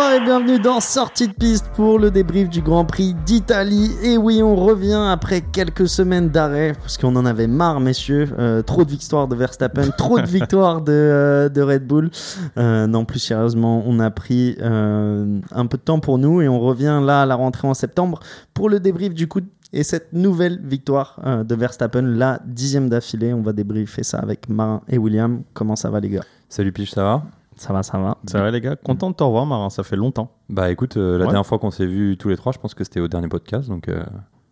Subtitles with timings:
[0.00, 3.90] Bonsoir et bienvenue dans Sortie de piste pour le débrief du Grand Prix d'Italie.
[4.02, 8.30] Et oui, on revient après quelques semaines d'arrêt parce qu'on en avait marre, messieurs.
[8.38, 12.10] Euh, trop de victoires de Verstappen, trop de victoires de, euh, de Red Bull.
[12.56, 16.60] Euh, non, plus sérieusement, on a pris un peu de temps pour nous et on
[16.60, 18.20] revient là à la rentrée en septembre
[18.54, 19.40] pour le débrief du coup
[19.74, 23.34] et cette nouvelle victoire euh, de Verstappen, la dixième d'affilée.
[23.34, 25.42] On va débriefer ça avec Marin et William.
[25.52, 26.24] Comment ça va les gars?
[26.48, 27.39] Salut Piche, ça va?
[27.60, 28.16] Ça va, ça va.
[28.26, 30.30] Ça va les gars Content de te revoir Marin, ça fait longtemps.
[30.48, 31.30] Bah écoute, euh, la Ouais.
[31.30, 33.68] dernière fois qu'on s'est vus tous les trois, je pense que c'était au dernier podcast,
[33.68, 34.02] donc euh,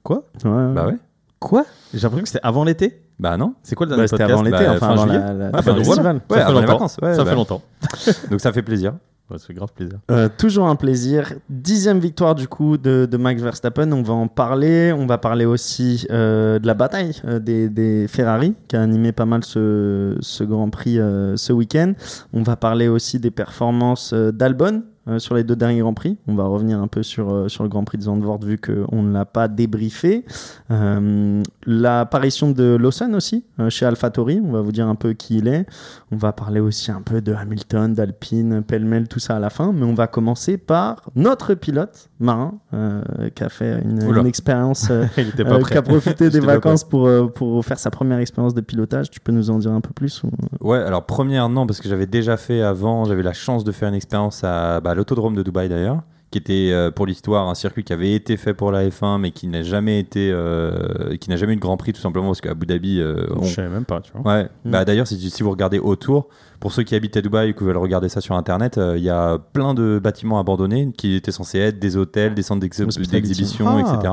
[0.02, 0.24] Quoi?
[0.44, 0.96] Ouais, bah ouais.
[1.40, 1.64] Quoi?
[1.94, 3.54] J'ai l'impression que c'était avant l'été Bah non.
[3.62, 4.32] C'est quoi le Bah, dernier c'était podcast?
[4.34, 5.18] avant l'été, bah, enfin fin avant juillet.
[5.20, 5.84] la, la- Ouais, fin bah, du voilà.
[5.84, 6.16] festival.
[6.16, 6.72] Ouais, Ça fait avant les longtemps.
[6.74, 7.30] vacances, ouais, ça bah.
[7.30, 7.62] fait longtemps.
[8.30, 8.92] Donc ça fait plaisir.
[9.30, 9.98] Ouais, c'est grave plaisir.
[10.10, 11.34] Euh, toujours un plaisir.
[11.50, 13.93] Dixième victoire du coup de, de Max Verstappen.
[13.93, 14.90] On va en parler.
[14.93, 19.12] On va parler aussi euh, de la bataille euh, des, des Ferrari qui a animé
[19.12, 21.93] pas mal ce, ce Grand Prix euh, ce week-end.
[22.32, 26.18] On va parler aussi des performances euh, d'Albon euh, sur les deux derniers Grands Prix.
[26.26, 29.02] On va revenir un peu sur, euh, sur le Grand Prix de Zandvoort vu qu'on
[29.02, 30.24] ne l'a pas débriefé.
[30.70, 34.40] Euh, L'apparition de Lawson aussi chez AlphaTauri.
[34.45, 35.66] On va vous dire un peu qui il est.
[36.10, 39.73] On va parler aussi un peu de Hamilton, d'Alpine, pêle-mêle, tout ça à la fin.
[39.73, 43.01] Mais on va commencer par notre pilote, Marin, euh,
[43.35, 47.65] qui a fait une, expérience, euh, euh, qui a profité des vacances pour, euh, pour
[47.65, 49.11] faire sa première expérience de pilotage.
[49.11, 50.30] Tu peux nous en dire un peu plus ou-
[50.61, 53.89] Ouais, alors première non, parce que j'avais déjà fait avant, j'avais la chance de faire
[53.89, 57.54] une expérience à, bah, à l'autodrome de Dubaï d'ailleurs, qui était euh, pour l'histoire un
[57.54, 61.30] circuit qui avait été fait pour la F1, mais qui n'a jamais été, euh, qui
[61.30, 63.54] n'a jamais eu de Grand Prix tout simplement parce qu'à Abu Dhabi, euh, on- Je
[63.54, 64.31] savais même pas, tu vois.
[64.34, 64.71] Ouais, Mm.
[64.71, 66.28] bah d'ailleurs, si, si vous regardez autour,
[66.60, 69.04] pour ceux qui habitent à Dubaï et qui veulent regarder ça sur internet, euh, il
[69.04, 73.66] y a plein de bâtiments abandonnés qui étaient censés être des hôtels, des centres d'exhibition,
[73.69, 74.12] Ah, etc.,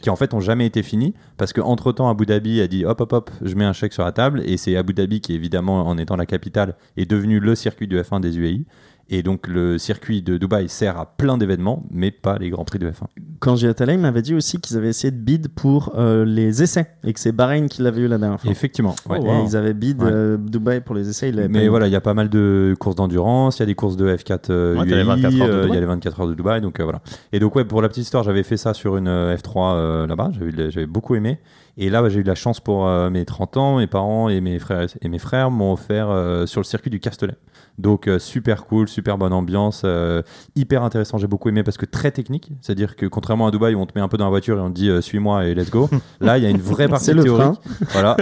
[0.00, 3.00] qui en fait ont jamais été finis parce qu'entre temps, Abu Dhabi a dit hop
[3.02, 5.86] hop hop, je mets un chèque sur la table et c'est Abu Dhabi qui, évidemment,
[5.86, 8.64] en étant la capitale, est devenu le circuit du F1 des UAE.
[9.10, 12.78] Et donc le circuit de Dubaï sert à plein d'événements, mais pas les grands prix
[12.78, 13.04] de F1.
[13.40, 16.24] Quand j'y étais là, il m'avait dit aussi qu'ils avaient essayé de bid pour euh,
[16.24, 18.50] les essais et que c'est Bahreïn qui l'avait eu la dernière fois.
[18.50, 18.94] Effectivement.
[19.10, 19.18] ouais.
[19.20, 20.08] Oh, Et ils avaient bid Ouais.
[20.10, 21.28] euh, Dubaï pour les essais.
[21.28, 23.74] Ils Mais voilà, il y a pas mal de courses d'endurance, il y a des
[23.74, 25.80] courses de F4 euh, Ouais, t'as les UAE, 24 heures de euh, il y a
[25.80, 27.02] les 24 heures de Dubaï, donc euh, voilà.
[27.32, 30.06] Et donc ouais, pour la petite histoire, j'avais fait ça sur une euh, F3 euh,
[30.06, 30.30] là-bas,
[30.70, 31.38] j'avais beaucoup aimé.
[31.78, 34.40] Et là, bah, j'ai eu la chance pour euh, mes 30 ans, mes parents et
[34.42, 37.34] mes frères et mes frères m'ont offert euh, sur le circuit du Castellet.
[37.82, 40.22] Donc euh, super cool, super bonne ambiance, euh,
[40.54, 41.18] hyper intéressant.
[41.18, 43.92] J'ai beaucoup aimé parce que très technique, c'est-à-dire que contrairement à Dubaï où on te
[43.96, 45.90] met un peu dans la voiture et on te dit euh, suis-moi et let's go.
[46.20, 47.58] Là, il y a une vraie partie le théorique.
[47.90, 48.16] Voilà,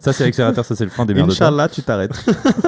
[0.00, 2.12] ça c'est l'accélérateur, ça c'est le frein des Inch'Allah, tu t'arrêtes.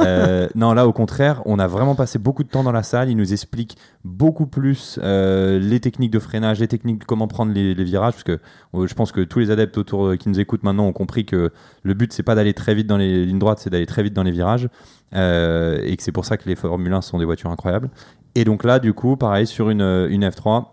[0.55, 3.11] non, là, au contraire, on a vraiment passé beaucoup de temps dans la salle.
[3.11, 7.75] Il nous explique beaucoup plus les techniques de freinage, les techniques de comment prendre les,
[7.75, 8.39] les virages, parce que
[8.87, 11.51] je pense que tous les adeptes autour qui nous écoutent maintenant ont compris que
[11.83, 14.15] le but, c'est pas d'aller très vite dans les lignes droites, c'est d'aller très vite
[14.15, 14.69] dans les virages,
[15.15, 17.91] euh, et que c'est pour ça que les Formule 1 sont des voitures incroyables.
[18.35, 20.67] Et donc là, du coup, pareil, sur une, une F3,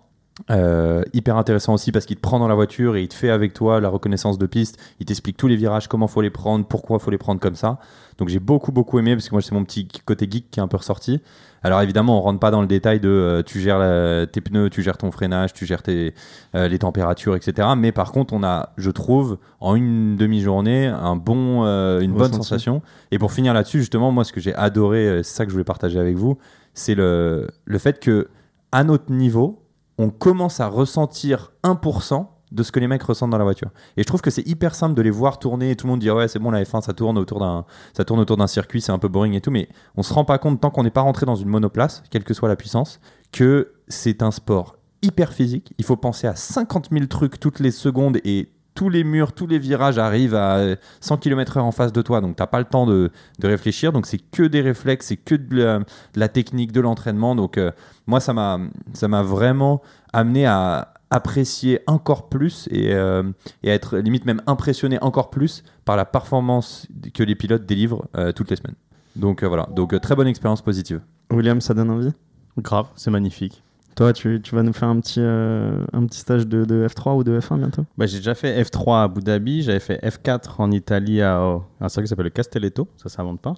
[0.51, 3.29] euh, hyper intéressant aussi parce qu'il te prend dans la voiture et il te fait
[3.29, 4.78] avec toi la reconnaissance de piste.
[5.00, 7.79] Il t'explique tous les virages, comment faut les prendre, pourquoi faut les prendre comme ça.
[8.18, 10.63] Donc j'ai beaucoup beaucoup aimé parce que moi c'est mon petit côté geek qui est
[10.63, 11.22] un peu ressorti.
[11.65, 14.69] Alors évidemment on rentre pas dans le détail de euh, tu gères la- tes pneus,
[14.69, 16.13] tu gères ton freinage, tu gères tes,
[16.53, 17.69] euh, les températures, etc.
[17.75, 22.31] Mais par contre on a, je trouve, en une demi-journée un bon, euh, une bonne
[22.43, 22.81] sensation.
[23.11, 25.63] Et pour finir là-dessus justement moi ce que j'ai adoré, c'est ça que je voulais
[25.63, 26.37] partager avec vous,
[26.75, 28.27] c'est le, le fait que
[28.71, 29.63] à notre niveau
[29.97, 33.69] on commence à ressentir 1% de ce que les mecs ressentent dans la voiture.
[33.97, 35.99] Et je trouve que c'est hyper simple de les voir tourner et tout le monde
[35.99, 38.81] dit ouais c'est bon la F1 ça tourne autour d'un ça tourne autour d'un circuit,
[38.81, 40.89] c'est un peu boring et tout mais on se rend pas compte tant qu'on n'est
[40.89, 42.99] pas rentré dans une monoplace, quelle que soit la puissance,
[43.31, 47.71] que c'est un sport hyper physique, il faut penser à 50 000 trucs toutes les
[47.71, 52.01] secondes et tous les murs, tous les virages arrivent à 100 km/h en face de
[52.01, 53.94] toi, donc t'as pas le temps de, de réfléchir.
[53.94, 57.35] Donc c'est que des réflexes, c'est que de la, technique, de l'entraînement.
[57.35, 57.71] Donc euh,
[58.06, 59.81] moi ça m'a vraiment
[60.12, 63.24] amené à apprécier encore plus et, euh,
[63.63, 68.07] et à être limite même impressionné encore plus par la performance que les pilotes délivrent
[68.18, 68.75] euh, toutes les semaines.
[69.16, 71.02] Donc euh, voilà, donc euh, très bonne expérience positive.
[71.31, 72.12] William, ça donne envie?
[72.57, 73.63] Grave, c'est magnifique.
[73.96, 77.16] Toi, tu, tu vas nous faire un petit, euh, un petit stage de, de F3
[77.16, 77.86] ou de F1 bientôt?
[77.98, 81.40] Bah, j'ai déjà fait F3 à Abu Dhabi, j'avais fait F4 en Italie à
[81.80, 83.54] un circuit qui s'appelle le Castelletto, ça s'invente pas.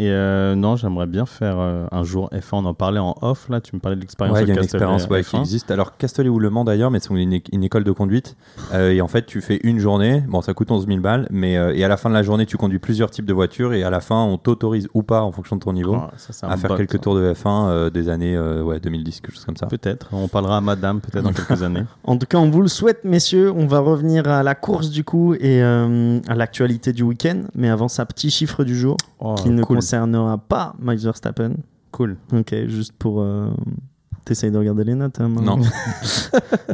[0.00, 2.52] Et euh, non, j'aimerais bien faire euh, un jour F1.
[2.52, 3.60] On en parlait en off, là.
[3.60, 5.40] Tu me parlais de l'expérience Ouais, il y a une expérience ouais, qui F1.
[5.40, 5.70] existe.
[5.70, 8.34] Alors, Castellet ou Le Mans d'ailleurs, mais c'est une, école de conduite.
[8.72, 10.22] Euh, et en fait, tu fais une journée.
[10.26, 11.26] Bon, ça coûte 11 000 balles.
[11.30, 13.74] Mais, euh, et à la fin de la journée, tu conduis plusieurs types de voitures.
[13.74, 16.46] Et à la fin, on t'autorise ou pas, en fonction de ton niveau, Oh, ça,
[16.46, 16.98] un à faire bot, quelques ça.
[16.98, 19.66] tours de F1 euh, des années euh, ouais, 2010, quelque chose comme ça.
[19.66, 20.08] Peut-être.
[20.12, 21.84] On parlera à madame peut-être dans quelques années.
[22.04, 23.52] En tout cas, on vous le souhaite, messieurs.
[23.54, 27.42] On va revenir à la course du coup et euh, à l'actualité du week-end.
[27.54, 29.76] Mais avant ça, petit chiffre du jour Oh, qui ne cool.
[29.90, 31.54] Concernera pas Max Verstappen.
[31.90, 32.16] Cool.
[32.32, 33.50] Ok, juste pour, euh,
[34.24, 35.58] T'essayes de regarder les notes hein, Non.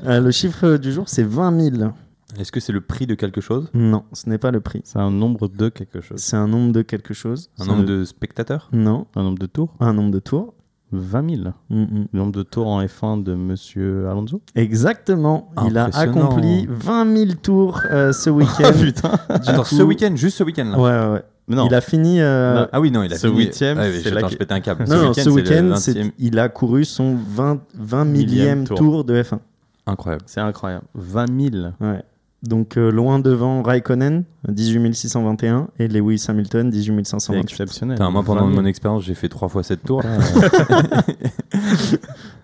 [0.04, 1.90] Euh, le chiffre du jour, c'est 20 000.
[2.38, 3.70] Est-ce que c'est le prix de quelque chose?
[3.72, 4.82] Non, ce n'est pas le prix.
[4.84, 6.18] C'est un nombre de quelque chose.
[6.20, 7.48] C'est un nombre de quelque chose.
[7.58, 8.68] Un nombre le- de spectateurs?
[8.72, 9.74] Non, Un nombre de tours?
[9.80, 10.52] Un nombre de tours.
[10.92, 11.48] 20 000.
[11.70, 12.06] Mm, mm.
[12.12, 14.42] Le nombre de tours en F1 de Monsieur Alonso?
[14.54, 15.50] Exactement.
[15.66, 18.72] Il a accompli 20 000 tours euh, ce week-end.
[18.80, 21.24] putain Attends, coup- ce week-end, juste ce week-end là Ouais, ouais, ouais.
[21.48, 22.20] Non, Il a fini.
[22.20, 22.66] euh.
[22.72, 23.38] Ah oui, non, il a Ce fini.
[23.38, 24.84] huitième, c'est attends, je un câble.
[24.88, 25.76] Non, non, ce week-end, 20e.
[25.76, 28.76] c'est- il a couru son 20, 20 Millième millième tour.
[28.78, 29.38] tour de F1.
[29.86, 30.24] Incroyable.
[30.26, 30.84] c'est incroyable.
[30.96, 31.66] 20 000.
[31.80, 32.02] Ouais.
[32.48, 37.42] Donc euh, loin devant Raikkonen, 18 621, et Lewis Hamilton, 18 C'est 528.
[37.42, 37.96] exceptionnel.
[37.96, 38.60] Putain, moi, pendant 20 000.
[38.62, 40.02] mon expérience, j'ai fait trois fois cette tour.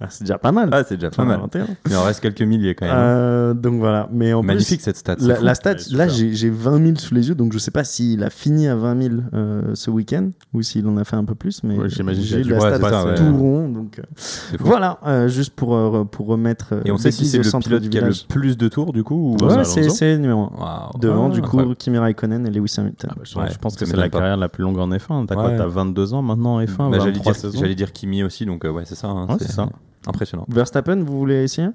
[0.01, 0.69] Ah, c'est déjà pas mal.
[0.73, 1.39] ah, c'est déjà pas mal.
[1.43, 1.67] 21.
[1.89, 2.95] Il en reste quelques milliers quand même.
[2.97, 4.09] Euh, donc voilà.
[4.13, 5.15] Mais en Magnifique plus, cette stat.
[5.19, 5.45] c'est la, fou.
[5.45, 5.99] la stat, Ouais, super.
[5.99, 8.67] là j'ai j'ai 20 000 sous les yeux, donc je sais pas s'il a fini
[8.67, 11.77] à 20 000 euh, ce week-end ou s'il en a fait un peu plus, mais
[11.79, 13.15] Ouais, j'imagine j'ai qu'il a la dû stat ouais.
[13.15, 13.69] tout rond.
[13.69, 14.65] Donc euh, C'est fou.
[14.67, 16.71] voilà, euh, juste pour, euh, pour remettre.
[16.73, 18.57] euh, Et on sait si c'est au le centre pilote du qui a le plus
[18.57, 20.61] de tours du coup ou Ouais, Alonso c'est c'est le numéro 1.
[20.61, 20.99] Waouh.
[20.99, 21.77] Devant, Ah, du coup, incroyable.
[21.77, 23.11] Kimi Raikkonen et Lewis Hamilton.
[23.13, 24.19] Ah bah, je, Ouais, je pense que c'est la pas.
[24.19, 25.27] carrière la plus longue en F1.
[25.27, 25.51] T'as quoi.
[25.57, 28.45] T'as 22 ans maintenant en F1 Bah, j'allais 23 dire, saisons j'allais dire Kimi aussi,
[28.47, 29.09] donc euh, ouais, c'est ça.
[29.09, 29.69] hein, Ouais, c'est ça.
[30.07, 30.45] Impressionnant.
[30.49, 31.69] Verstappen, vous voulez essayer?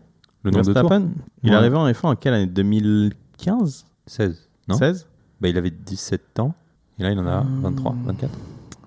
[0.44, 1.10] Le de Verstappen,
[1.44, 2.46] il est arrivé en F1 en quelle année?
[2.48, 4.50] 2015 16.
[4.68, 5.08] Non 16
[5.42, 6.54] Bah, il avait 17 ans.
[7.00, 8.32] Et là, il en a 23, 24.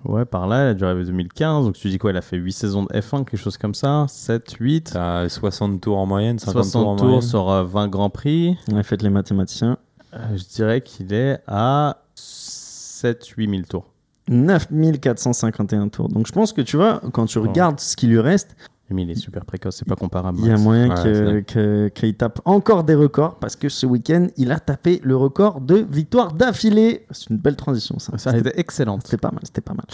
[0.05, 1.65] Ouais, par là, il a dû arriver 2015.
[1.65, 4.05] Donc tu dis quoi Il a fait 8 saisons de F1, quelque chose comme ça
[4.09, 7.21] 7, 8 T'as 60 tours en moyenne, 50 tours en 60 tours moyenne.
[7.21, 8.57] sur euh, 20 grands prix.
[8.71, 9.77] Ouais, Faites les mathématiciens.
[10.13, 13.85] Euh, je dirais qu'il est à 7-8 000 tours.
[14.27, 16.09] 9451 tours.
[16.09, 18.55] Donc je pense que tu vois, quand tu regardes ce qui lui reste,
[18.93, 20.39] Mais il est super précoce, c'est pas comparable.
[20.41, 24.51] il y a moyen Ouais, qu'il tape encore des records parce que ce week-end, il
[24.51, 27.05] a tapé le record de victoires d'affilée.
[27.11, 28.17] C'est une belle transition, ça.
[28.17, 29.01] Ça a été excellente.
[29.05, 29.85] C'était pas mal, c'était pas mal.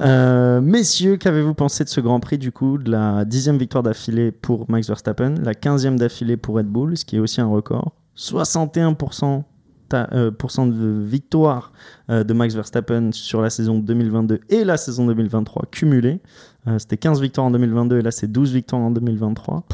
[0.00, 4.32] Euh, messieurs, qu'avez-vous pensé de ce Grand Prix du coup, de la dixième victoire d'affilée
[4.32, 7.92] pour Max Verstappen, la quinzième d'affilée pour Red Bull, ce qui est aussi un record,
[8.16, 9.44] 61% ta- euh, pourcent
[9.90, 11.72] de victoire
[12.10, 16.20] euh, de Max Verstappen sur la saison 2022 et la saison 2023 cumulée.
[16.66, 19.64] Euh, C'était 15 victoires en 2022 et là c'est 12 victoires en 2023.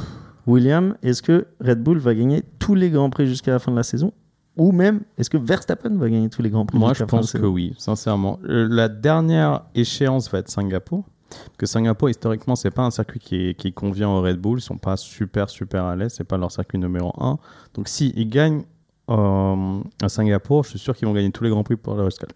[0.46, 3.76] William, est-ce que Red Bull va gagner tous les Grands Prix jusqu'à la fin de
[3.76, 4.12] la saison?
[4.56, 7.46] Ou même est-ce que Verstappen va gagner tous les Grands Prix Moi, je pense que
[7.46, 8.38] oui, sincèrement.
[8.48, 11.04] Euh, la dernière échéance va être Singapour.
[11.30, 14.58] Parce que Singapour, historiquement, c'est pas un circuit qui, est- qui convient au Red Bull.
[14.58, 16.12] Ils sont pas super, super à l'aise.
[16.14, 17.38] C'est pas leur circuit numéro 1.
[17.72, 18.64] Donc, si ils gagnent
[19.10, 21.76] euh, à Singapour, je suis sûr qu'ils vont gagner tous les Grands Prix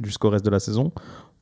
[0.03, 0.93] jusqu'au reste de la saison.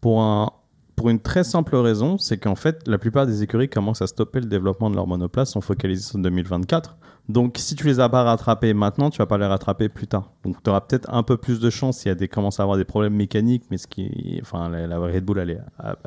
[0.01, 0.51] Pour, un,
[0.97, 4.41] pour une très simple raison, c'est qu'en fait, la plupart des écuries commencent à stopper
[4.41, 6.97] le développement de leur monoplace, sont focalisées sur 2024.
[7.31, 10.31] Donc, si tu les as pas rattrapés maintenant, tu vas pas les rattraper plus tard.
[10.45, 12.65] Donc, tu auras peut-être un peu plus de chance s'il y a des commence à
[12.65, 15.59] avoir des problèmes mécaniques, mais ce qui, enfin, la, Red Bull,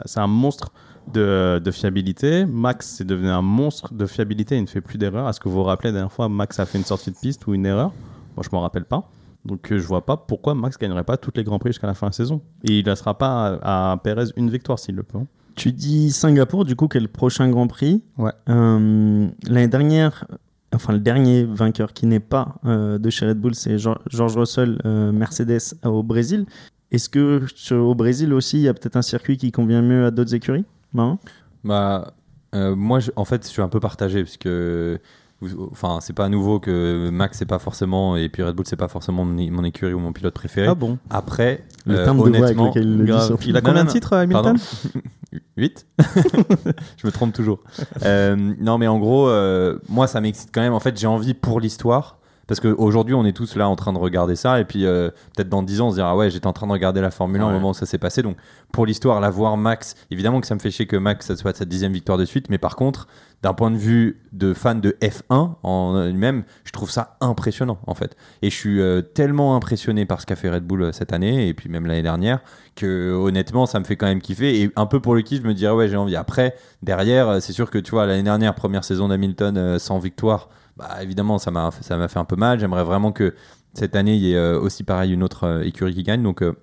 [0.06, 0.72] c'est un monstre
[1.12, 2.46] de, de fiabilité.
[2.46, 4.58] Max, c'est devenu un monstre de fiabilité.
[4.58, 5.28] Il ne fait plus d'erreurs.
[5.28, 7.48] Est-ce que vous vous rappelez la dernière fois, Max a fait une sortie de piste
[7.48, 7.92] ou une erreur?
[8.38, 9.10] Moi, je m'en rappelle pas.
[9.46, 11.94] Donc, euh, je vois pas pourquoi Max gagnerait pas toutes les grands prix jusqu'à la
[11.94, 12.42] fin de la saison.
[12.64, 15.18] Et il ne laissera pas à, à Perez une victoire s'il le peut.
[15.18, 15.28] hein.
[15.56, 18.04] Tu dis Singapour, du coup, quel est le prochain Grand Prix?
[18.18, 18.32] Ouais.
[18.48, 20.26] Euh, L'année dernière,
[20.76, 24.38] enfin le dernier vainqueur qui n'est pas euh, de chez Red Bull, c'est Geor- George
[24.38, 26.46] Russell, euh, Mercedes au Brésil.
[26.92, 30.06] Est-ce que sur- au Brésil aussi, il y a peut-être un circuit qui convient mieux
[30.06, 30.66] à d'autres écuries?
[31.64, 32.14] Bah,
[32.54, 35.00] euh, moi, je- en fait, je suis un peu partagé parce que,
[35.72, 38.88] enfin, c'est pas nouveau que Max c'est pas forcément et puis Red Bull c'est pas
[38.88, 40.68] forcément mon, mon écurie ou mon pilote préféré.
[40.68, 40.98] Ah bon?
[41.10, 43.38] Après, Le euh, de honnêtement, lequel il le dit Grave.
[43.46, 44.58] Il a combien de titres, Hamilton?
[45.58, 45.88] 8
[46.98, 47.60] Je me trompe toujours.
[48.04, 50.74] Euh, non, mais en gros, euh, moi, ça m'excite quand même.
[50.74, 52.18] En fait, j'ai envie pour l'histoire.
[52.48, 54.60] Parce qu'aujourd'hui, on est tous là en train de regarder ça.
[54.60, 56.68] Et puis, euh, peut-être dans 10 ans, on se dira, ah ouais, j'étais en train
[56.68, 58.22] de regarder la Formule 1 au moment où ça s'est passé.
[58.22, 58.38] Donc,
[58.72, 61.56] pour l'histoire, la voir Max, évidemment que ça me fait chier que Max, ça soit
[61.56, 62.50] sa dixième victoire de suite.
[62.50, 63.08] Mais par contre,
[63.44, 67.94] d'un point de vue de fan de F1 en lui-même, je trouve ça impressionnant, en
[67.94, 68.16] fait.
[68.42, 71.50] Et je suis euh, tellement impressionné par ce qu'a fait Red Bull euh, cette année,
[71.50, 72.40] et puis même l'année dernière,
[72.76, 74.62] que honnêtement, ça me fait quand même kiffer.
[74.62, 76.16] Et un peu pour le kiff, je me dirais, ouais, j'ai envie.
[76.16, 81.02] Après, derrière, c'est sûr que tu vois, l'année dernière, première saison d'Hamilton sans victoire, bah
[81.02, 82.60] évidemment, ça m'a ça m'a fait un peu mal.
[82.60, 83.34] J'aimerais vraiment que
[83.74, 86.24] cette année, il y ait euh, aussi pareil une autre euh, écurie qui gagne.
[86.24, 86.54] Donc, euh,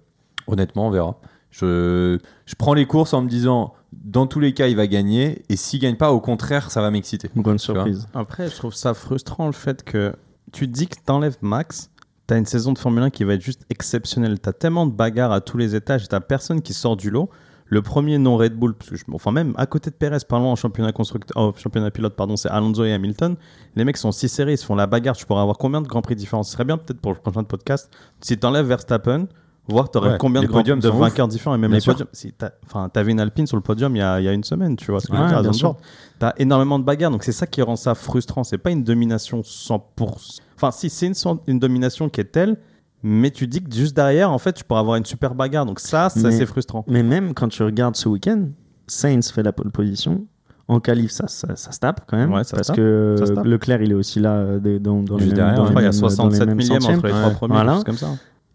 [0.47, 1.21] honnêtement, on verra.
[1.51, 5.43] Je, je prends les courses en me disant, dans tous les cas, il va gagner.
[5.49, 7.31] Et s'il gagne pas, au contraire, ça va m'exciter.
[7.37, 8.09] Bonne surprise.
[8.15, 10.13] Après, je trouve ça frustrant le fait que
[10.53, 11.91] tu te dis que t'enlèves Max,
[12.27, 14.41] t'as une saison de Formule 1 qui va être juste exceptionnelle.
[14.41, 17.31] T'as tellement de bagarres à tous les étages, t'as personne qui sort du lot.
[17.75, 20.53] Le premier non Red Bull, parce que je- enfin même à côté de Perez, parlons
[20.53, 23.35] en championnat constructeur, oh, championnat pilote, pardon, c'est Alonso et Hamilton.
[23.75, 25.17] Les mecs sont si serrés, ils se font la bagarre.
[25.17, 27.43] Tu pourrais avoir combien de grands prix différents Ce serait bien peut-être pour le prochain
[27.43, 27.91] podcast
[28.21, 29.27] si t'enlèves Verstappen.
[29.67, 31.57] voir t'aurais Ouais, combien de, podiums de vainqueurs différents.
[31.57, 32.07] Et même Bien les podiums.
[32.13, 32.33] Si
[32.67, 34.77] enfin, t'avais une Alpine sur le podium il y a, il y a une semaine,
[34.77, 35.75] tu vois ce que je veux dire.
[36.19, 38.45] T'as énormément de bagarres, donc c'est ça qui rend ça frustrant.
[38.45, 40.39] C'est pas une domination 100%.
[40.55, 41.15] Enfin, si c'est une,
[41.49, 42.57] une domination qui est telle,
[43.05, 45.67] mais tu dis que juste derrière, en fait, tu pourras avoir une super bagarre.
[45.67, 46.85] Donc ça, ça c'est frustrant.
[46.89, 48.49] Mais même quand tu regardes ce week-end,
[48.89, 50.27] Sainz fait la pole position.
[50.67, 52.33] En qualif, ça, ça, ça se tape quand même.
[52.33, 53.17] Ouais, parce que.
[53.45, 55.83] Leclerc, il est aussi là euh, dans, dans les Juste mêmes, derrière, dans les qu'il
[55.83, 57.81] y a mêmes- dans les 67 mêmes millièmes entre les trois premiers, Voilà.
[57.85, 58.09] comme ça.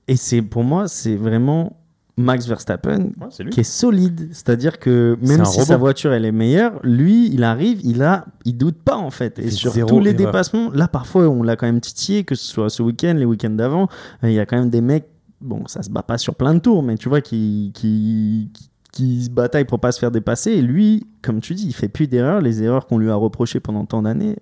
[0.08, 1.79] Et c'est pour moi, c'est vraiment
[2.20, 4.30] Max Verstappen Ouais, qui est solide.
[4.32, 5.66] C'est-à-dire que même si robot.
[5.66, 9.40] sa voiture elle est meilleure, lui, il arrive, il a, il doute pas en fait.
[9.40, 10.26] Et sur tous les erreur.
[10.26, 13.50] dépassements, là parfois on l'a quand même titillé, que ce soit ce week-end, les week-ends
[13.50, 13.88] d'avant,
[14.24, 15.08] il y a quand même des mecs,
[15.42, 18.70] bon, ça se bat pas sur plein de tours, mais tu vois, qui, qui, qui,
[18.92, 20.52] qui se bataillent pour pas se faire dépasser.
[20.52, 22.42] Et lui, comme tu dis, il fait plus d'erreurs.
[22.42, 24.36] Les erreurs qu'on lui a reprochées pendant tant d'années,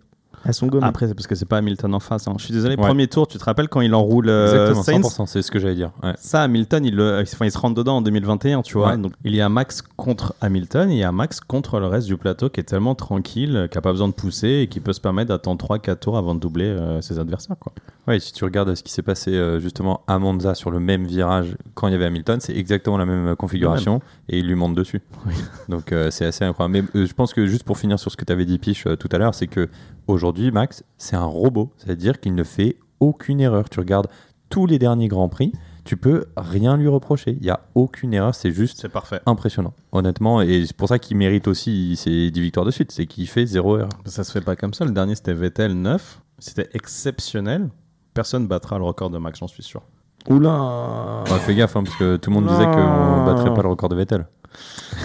[0.48, 0.86] elles sont gommées.
[0.88, 2.27] Après, c'est parce que c'est pas Hamilton en face.
[2.27, 2.34] hein.
[2.38, 2.82] Je suis désolé, Ouais.
[2.86, 5.60] premier tour, tu te rappelles quand il enroule euh, Exactement, Sainz 100%, c'est ce que
[5.60, 5.92] j'allais dire.
[6.04, 6.13] Ouais.
[6.18, 8.92] Ça, Hamilton, il, le- enfin, il se rentre dedans en 2021, tu vois.
[8.92, 8.98] Ouais.
[8.98, 12.08] Donc, il y a Max contre Hamilton, et il y a Max contre le reste
[12.08, 14.80] du plateau qui est tellement tranquille, euh, qui n'a pas besoin de pousser et qui
[14.80, 17.56] peut se permettre d'attendre 3-4 tours avant de doubler euh, ses adversaires.
[17.60, 17.74] Quoi.
[18.08, 21.06] Ouais, si tu regardes ce qui s'est passé euh, justement à Monza sur le même
[21.06, 24.00] virage quand il y avait Hamilton, c'est exactement la même euh, configuration
[24.30, 25.01] et il lui monte dessus.
[25.25, 25.34] Oui.
[25.68, 26.88] Donc euh, c'est assez incroyable.
[26.94, 28.88] Mais euh, je pense que juste pour finir sur ce que tu avais dit, Piche,
[28.88, 29.68] euh, tout à l'heure, c'est que
[30.08, 31.72] aujourd'hui, Max, c'est un robot.
[31.78, 33.70] C'est-à-dire qu'il ne fait aucune erreur.
[33.70, 34.08] Tu regardes
[34.50, 35.52] tous les derniers Grands Prix,
[35.84, 37.32] tu peux rien lui reprocher.
[37.40, 39.20] Il n'y a aucune erreur, c'est juste C'est parfait.
[39.26, 40.42] impressionnant, honnêtement.
[40.42, 42.92] Et c'est pour ça qu'il mérite aussi ses 10 victoires de suite.
[42.92, 43.90] C'est qu'il fait zéro erreur.
[44.06, 44.86] Ça se fait pas comme ça.
[44.86, 46.22] Le dernier, c'était Vettel 9.
[46.40, 47.70] C'était exceptionnel.
[48.14, 49.82] Personne battra le record de Max, j'en suis sûr.
[50.30, 53.70] Oula Ouais, fais gaffe, hein, parce que tout le monde disait qu'on battrait pas le
[53.70, 54.28] record de Vettel.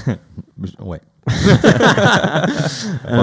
[0.81, 1.01] Ouais.
[1.27, 1.35] Bon,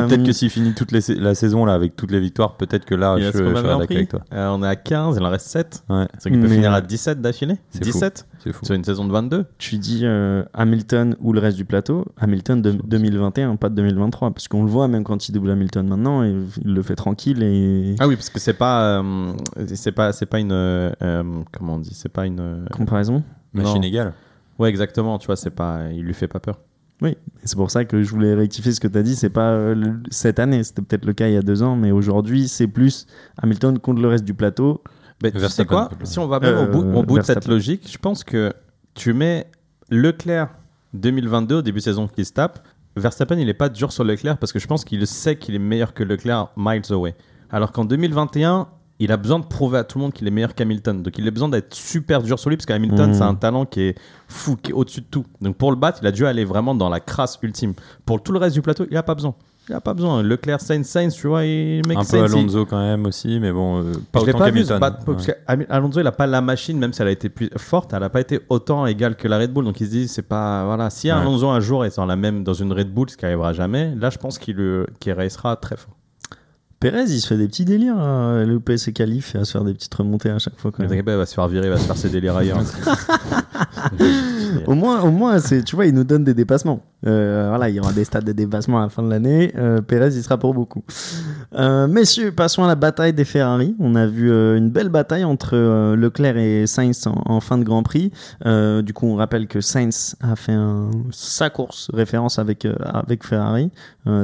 [0.07, 2.85] peut-être Euh, que s'il finit toute les la saison là avec toutes les victoires, peut-être
[2.85, 4.21] que là Il je, je serai d'accord avec toi.
[4.33, 5.83] Euh, On est à 15, il en reste 7.
[5.89, 8.65] Ouais, C'est qu'il peut Mais- finir à 17 d'affilée C'est 17 c'est fou.
[8.65, 12.61] Sur une saison de 22 tu dis euh, Hamilton ou le reste du plateau, Hamilton
[12.61, 16.23] de 2021, pas de 2023, parce qu'on le voit même quand il double Hamilton maintenant,
[16.23, 19.33] et il le fait tranquille et Ah oui, parce que c'est pas, euh,
[19.75, 22.39] c'est pas, c'est pas une, euh, euh, comment on dit, c'est pas une.
[22.39, 23.23] euh, comparaison?
[23.53, 23.87] Machine Non.
[23.87, 24.13] égale.
[24.57, 25.17] Ouais, exactement.
[25.19, 26.59] Tu vois, c'est pas, il lui fait pas peur.
[27.01, 27.15] Oui, et
[27.45, 29.15] c'est pour ça que je voulais rectifier ce que tu as dit.
[29.15, 31.91] C'est pas euh, cette année, c'était peut-être le cas il y a deux ans, mais
[31.91, 33.07] aujourd'hui c'est plus
[33.41, 34.83] Hamilton contre le reste du plateau.
[35.23, 35.89] Mais tu sais Verstappen, quoi.
[36.03, 38.53] Si on va même Euh, au bout, au bout de cette logique, je pense que
[38.93, 39.47] tu mets
[39.89, 40.49] Leclerc
[40.93, 42.65] 2022 au début de saison qui se tape.
[42.95, 45.59] Verstappen, il est pas dur sur Leclerc parce que je pense qu'il sait qu'il est
[45.59, 47.15] meilleur que Leclerc miles away.
[47.49, 48.67] Alors qu'en 2021,
[48.99, 51.01] il a besoin de prouver à tout le monde qu'il est meilleur qu'Hamilton.
[51.01, 53.13] Donc il a besoin d'être super dur sur lui parce qu'Hamilton, Mhm.
[53.13, 53.95] c'est un talent qui est
[54.27, 55.25] fou, qui est au-dessus de tout.
[55.41, 57.73] Donc pour le battre, il a dû aller vraiment dans la crasse ultime.
[58.05, 59.35] Pour tout le reste du plateau, il a pas besoin.
[59.69, 60.23] Il a pas besoin.
[60.23, 63.83] Leclerc, Sainz, Sainz, tu vois, il Un peu il- Alonso quand même aussi, mais bon,
[63.83, 65.15] euh, pas je autant pas vu se qu'Hamilton.
[65.47, 65.65] Ouais.
[65.69, 68.09] Alonso il a pas la machine même si elle a été plus forte elle a
[68.09, 70.89] pas été autant égale que la Red Bull donc il se dit c'est pas voilà
[70.89, 71.17] si Ouais.
[71.17, 73.93] Alonso un jour est dans la même dans une Red Bull ce qui arrivera jamais
[73.95, 75.95] là je pense qu'il le- qu'il racera très fort
[76.79, 77.97] Pérez, il se fait des petits délires
[78.77, 80.71] ses qualifs et à se faire des petites remontées à chaque fois.
[80.71, 81.03] Quand même.
[81.03, 82.59] pas, il va se faire virer il va se faire ses délires ailleurs
[84.67, 86.81] Au moins, au moins c'est, tu vois, il nous donne des dépassements.
[87.07, 89.53] Euh, voilà, il y aura des stades de dépassement à la fin de l'année.
[89.57, 90.83] Euh, Pérez, il sera pour beaucoup.
[91.55, 93.75] Euh, messieurs, passons à la bataille des Ferrari.
[93.79, 95.55] On a vu une belle bataille entre
[95.95, 98.11] Leclerc et Sainz en, en fin de Grand Prix.
[98.45, 103.71] Du coup, on rappelle que Sainz a fait un- sa course référence avec, avec Ferrari.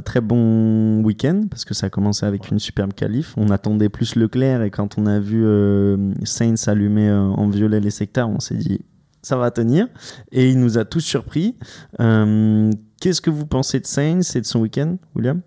[0.03, 3.33] Très bon week-end parce que ça a commencé avec une superbe qualif.
[3.37, 7.79] On attendait plus Leclerc et quand on a vu euh, Sainz allumer euh, en violet
[7.79, 8.81] les secteurs, on s'est dit
[9.21, 9.87] ça va tenir.
[10.31, 11.55] Et il nous a tous surpris.
[11.99, 12.71] Euh,
[13.01, 15.41] Qu'est-ce que vous pensez de Sainz et de son week-end, William?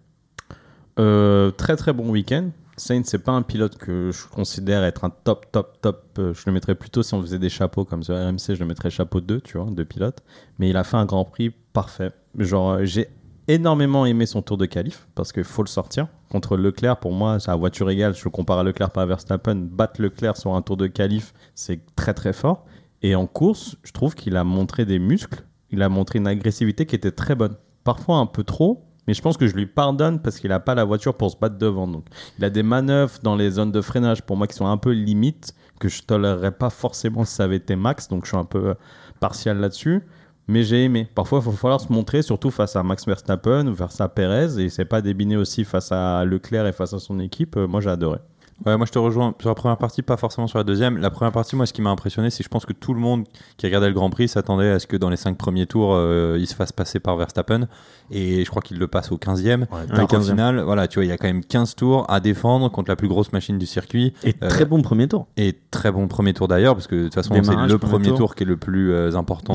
[0.97, 5.47] Très très bon week-end Sainz c'est pas un pilote que je considère être un top
[5.53, 8.59] top top je le mettrais plutôt si on faisait des chapeaux comme sur RMC je
[8.59, 10.25] le mettrais chapeau 2 tu vois de pilote
[10.59, 13.09] mais il a fait un Grand Prix parfait genre j'ai
[13.49, 17.41] énormément aimé son tour de qualif parce qu'il faut le sortir contre Leclerc pour moi
[17.41, 20.63] c'est la voiture égale je compare à Leclerc pas à Verstappen battre Leclerc sur un
[20.63, 22.65] tour de qualif c'est très très fort
[23.03, 26.87] et en course je trouve qu'il a montré des muscles il a montré une agressivité
[26.87, 30.21] qui était très bonne parfois un peu trop mais je pense que je lui pardonne
[30.21, 31.89] parce qu'il n'a pas la voiture pour se battre devant.
[31.89, 32.05] Donc,
[32.39, 34.91] il a des manœuvres dans les zones de freinage pour moi qui sont un peu
[34.91, 38.09] limites, que je tolérerais pas forcément si ça avait été max.
[38.09, 38.75] Donc, je suis un peu euh,
[39.19, 40.03] partial là-dessus.
[40.49, 41.07] Mais j'ai aimé.
[41.15, 44.59] Parfois, il va falloir se montrer, surtout face à Max Verstappen ou face à Perez.
[44.59, 47.57] Et c'est pas débiner aussi face à Leclerc et face à son équipe.
[47.57, 48.19] Euh, moi, j'ai adoré.
[48.67, 50.99] Ouais, moi je te rejoins sur la première partie, pas forcément sur la deuxième.
[50.99, 52.99] La première partie, moi ce qui m'a impressionné, c'est que je pense que tout le
[52.99, 53.25] monde
[53.57, 56.37] qui regardait le Grand Prix s'attendait à ce que dans les cinq premiers tours, euh,
[56.41, 57.69] il se fasse passer par Verstappen.
[58.11, 59.67] Et je crois qu'il le passe au 15e.
[59.95, 60.31] Donc au 15e.
[60.31, 62.97] final, voilà, tu vois, il y a quand même 15 tours à défendre contre la
[62.97, 64.13] plus grosse machine du circuit.
[64.25, 65.29] Et Euh, très bon premier tour.
[65.37, 68.09] Et très bon premier tour d'ailleurs, parce que de toute façon, c'est le premier premier
[68.09, 68.17] tour.
[68.17, 68.35] tour.
[68.35, 69.55] qui est le plus euh, important.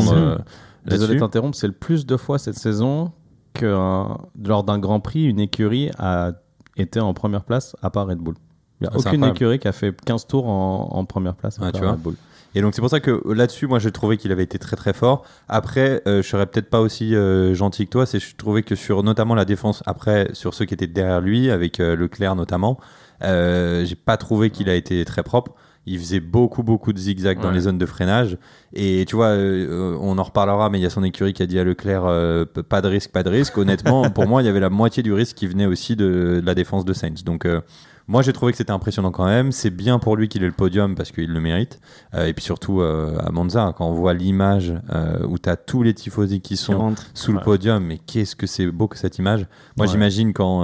[0.85, 3.11] Désolé de t'interrompre, c'est le plus de fois cette saison
[3.53, 4.03] que euh,
[4.43, 6.31] lors d'un Grand Prix, une écurie a
[6.77, 8.35] été en première place à part Red Bull.
[8.81, 11.57] Il n'y a Ah, aucune écurie qui a fait 15 tours en, en première place
[11.59, 11.85] à part tu.
[11.85, 12.15] Red Bull.
[12.55, 14.93] Et donc c'est pour ça que là-dessus, moi, j'ai trouvé qu'il avait été très très
[14.93, 15.23] fort.
[15.47, 18.05] Après, euh, je serais peut-être pas aussi euh, gentil que toi.
[18.05, 21.49] C'est je trouvais que sur notamment la défense, après sur ceux qui étaient derrière lui,
[21.49, 22.79] avec euh, Leclerc notamment,
[23.21, 25.53] j'ai pas trouvé qu'il a été très propre.
[25.85, 28.37] Il faisait beaucoup beaucoup de zigzags dans les zones de freinage.
[28.73, 31.45] Et tu vois, euh, on en reparlera, mais il y a son écurie qui a
[31.45, 33.57] dit à Leclerc euh, pas de risque, pas de risque.
[33.57, 36.45] Honnêtement, pour moi, il y avait la moitié du risque qui venait aussi de, de
[36.45, 37.23] la défense de Sainz.
[37.25, 37.59] Donc euh,
[38.07, 39.51] moi, j'ai trouvé que c'était impressionnant quand même.
[39.51, 41.79] C'est bien pour lui qu'il ait le podium parce qu'il le mérite.
[42.13, 45.55] Euh, et puis surtout euh, à Monza, quand on voit l'image euh, où tu as
[45.55, 47.03] tous les tifosi qui sont rentre.
[47.13, 49.47] sous le podium, mais qu'est-ce que c'est beau que cette image.
[49.77, 49.91] Moi, Ouais.
[49.91, 50.63] j'imagine quand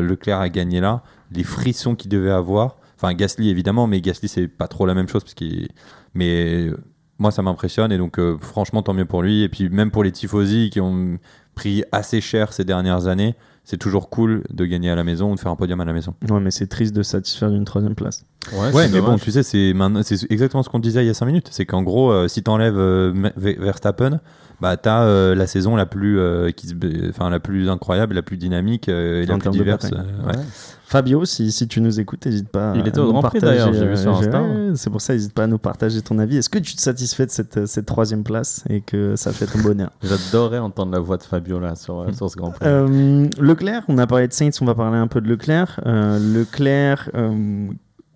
[0.00, 2.76] Leclerc a gagné là, les frissons qu'il devait avoir.
[3.02, 5.68] Enfin, Gasly évidemment, mais Gasly c'est pas trop la même chose parce qu'il.
[6.14, 6.76] Mais euh,
[7.18, 9.42] moi, ça m'impressionne et donc euh, franchement, tant mieux pour lui.
[9.42, 11.18] Et puis même pour les tifosi qui ont
[11.54, 15.34] pris assez cher ces dernières années, c'est toujours cool de gagner à la maison ou
[15.34, 16.14] de faire un podium à la maison.
[16.30, 18.24] Ouais, mais c'est triste de satisfaire d'une troisième place.
[18.52, 21.10] Ouais, Ouais, mais bon, tu sais, c'est maintenant- c'est exactement ce qu'on disait il y
[21.10, 21.48] a 5 minutes.
[21.50, 24.20] C'est qu'en gros, euh, si t'enlèves euh, Verstappen,
[24.60, 26.74] bah t'as euh, la saison la plus, euh, qui
[27.08, 29.90] enfin la plus incroyable, la plus dynamique euh, et la En plus termes de diverse.
[29.92, 30.26] euh.
[30.26, 30.42] Ouais.
[30.90, 32.72] Fabio, si, si tu nous écoutes, n'hésite pas.
[32.74, 34.42] Il à était au nous Grand Prix, partager, d'ailleurs, j'ai vu sur euh, Insta.
[34.74, 36.36] C'est pour ça, n'hésite pas à nous partager ton avis.
[36.36, 39.60] Est-ce que tu te satisfais de cette, cette troisième place et que ça fait ton
[39.60, 39.90] bonheur?
[40.02, 42.66] J'adorais entendre la voix de Fabio là sur, sur ce Grand Prix.
[42.66, 45.80] Euh, Leclerc, on a parlé de Saints, on va parler un peu de Leclerc.
[45.86, 47.68] Euh, Leclerc, euh,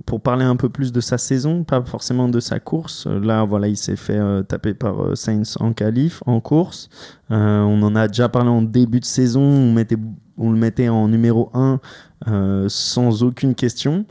[0.07, 3.07] pour parler un peu plus de sa saison, pas forcément de sa course.
[3.07, 6.89] Là, voilà, il s'est fait euh, taper par euh, Sainz en qualif, en course.
[7.31, 9.43] Euh, on en a déjà parlé en début de saison.
[9.43, 9.97] On, mettait,
[10.39, 11.81] on le mettait en numéro 1
[12.29, 14.05] euh, sans aucune question.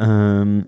[0.00, 0.62] Euh,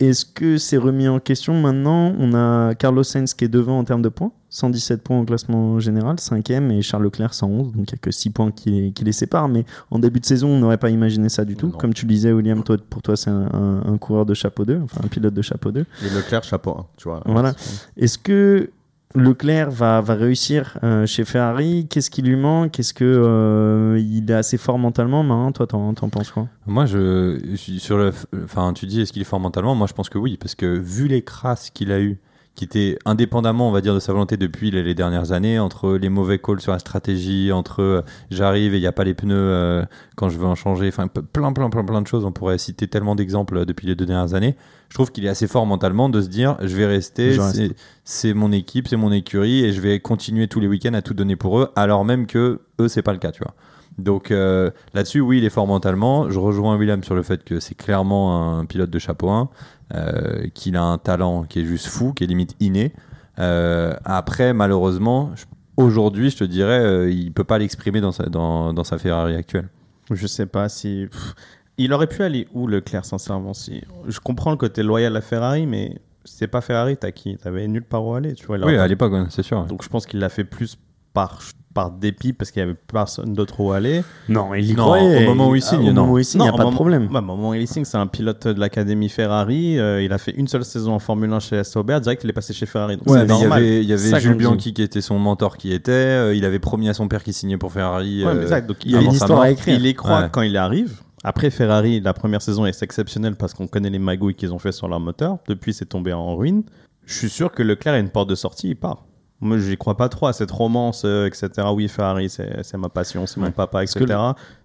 [0.00, 2.12] Est-ce que c'est remis en question maintenant?
[2.18, 5.78] On a Carlos Sainz qui est devant en termes de points, 117 points au classement
[5.80, 8.92] général, 5e, et Charles Leclerc 111, donc il n'y a que 6 points qui les,
[8.92, 9.48] qui les séparent.
[9.48, 11.66] Mais en début de saison, on n'aurait pas imaginé ça du tout.
[11.66, 11.72] Non.
[11.78, 14.64] Comme tu le disais, William, toi, pour toi, c'est un, un- un coureur de chapeau
[14.64, 15.80] 2, enfin un pilote de chapeau 2.
[15.80, 17.22] Et Leclerc, chapeau 1, tu vois.
[17.26, 17.54] Voilà.
[17.96, 18.70] Est-ce que
[19.14, 21.86] Leclerc va, va réussir euh, chez Ferrari.
[21.88, 22.78] Qu'est-ce qui lui manque?
[22.78, 25.08] Est-ce que euh, il est assez fort mentalement
[25.52, 26.48] toi, t'en penses quoi?
[26.66, 28.12] Moi, je, sur le,
[28.44, 29.74] enfin, tu dis est-ce qu'il est fort mentalement?
[29.74, 32.18] Moi, je pense que oui, parce que vu les crasses qu'il a eu,
[32.58, 35.94] qui étaient indépendamment, on va dire, de sa volonté depuis les, les dernières années, entre
[35.94, 39.14] les mauvais calls sur la stratégie, entre euh, j'arrive et il n'y a pas les
[39.14, 39.84] pneus euh,
[40.16, 42.24] quand je veux en changer, enfin, plein, plein, plein, plein de choses.
[42.24, 44.56] On pourrait citer tellement d'exemples euh, depuis les deux dernières années.
[44.88, 47.70] Je trouve qu'il est assez fort mentalement de se dire je vais rester, Je
[48.02, 51.14] c'est mon équipe, c'est mon écurie et je vais continuer tous les week-ends à tout
[51.14, 53.54] donner pour eux, alors même que eux, c'est pas le cas, tu vois.
[53.98, 56.30] Donc euh, là-dessus, oui, il est fort mentalement.
[56.30, 59.48] Je rejoins William sur le fait que c'est clairement un pilote de chapeau 1,
[59.94, 62.92] euh, qu'il a un talent qui est juste fou, qui est limite inné.
[63.38, 65.30] Euh, après, malheureusement,
[65.76, 69.68] aujourd'hui, je te dirais, il peut pas l'exprimer dans sa, dans, dans sa Ferrari actuelle.
[70.10, 71.06] Je sais pas si.
[71.10, 71.34] pff,
[71.76, 73.82] il aurait pu aller où Leclerc, sincèrement si...
[74.06, 77.84] Je comprends le côté loyal à Ferrari, mais c'est pas Ferrari, t'as qui T'avais nulle
[77.84, 78.58] part où aller, tu vois.
[78.58, 79.64] Oui, à l'époque, ouais, c'est sûr.
[79.64, 80.76] Donc je pense qu'il l'a fait plus
[81.12, 81.40] par,
[81.78, 84.02] par dépit parce qu'il y avait personne d'autre où aller.
[84.28, 85.24] Non, il y Non, croyait.
[85.24, 86.00] au moment où il Ah, signe, Au non.
[86.02, 87.08] moment où il signe, il n'y a pas de problème.
[87.10, 89.78] Ouais, au moment où il signe, c'est un pilote de l'académie Ferrari.
[89.78, 92.00] euh, il a fait une seule saison en Formule 1 chez Sauber.
[92.02, 92.96] Direct, il est passé chez Ferrari.
[92.96, 94.34] Donc Ouais, il y avait, il y avait Ça Jules.
[94.34, 95.92] Bianchi qui était son mentor qui était.
[95.92, 98.24] euh, il avait promis à son père qui signait pour Ferrari.
[98.24, 98.66] Ouais, euh, exact.
[98.66, 99.76] Donc, Il y a une histoire à écrire.
[99.78, 100.28] Il y croit Ouais.
[100.32, 101.00] quand il arrive.
[101.22, 104.72] Après, Ferrari, la première saison est exceptionnelle parce qu'on connaît les magouilles qu'ils ont fait
[104.72, 105.38] sur leur moteur.
[105.48, 106.64] Depuis, c'est tombé en ruine.
[107.06, 109.04] Je suis sûr que Leclerc a une porte de sortie, il part.
[109.40, 111.48] Moi, j'y crois pas trop à cette romance, euh, etc.
[111.72, 114.04] Oui, Ferrari, c'est ma passion, c'est mon papa, etc.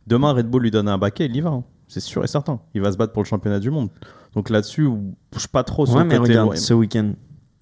[0.08, 1.52] Demain, Red Bull lui donne un baquet, il y va.
[1.52, 1.64] hein.
[1.88, 2.60] C'est sûr et certain.
[2.74, 3.90] Il va se battre pour le championnat du monde.
[4.34, 4.90] Donc là-dessus,
[5.34, 6.56] je suis pas trop sur Ouais, mais regarde, loin.
[6.56, 7.12] ce week-end,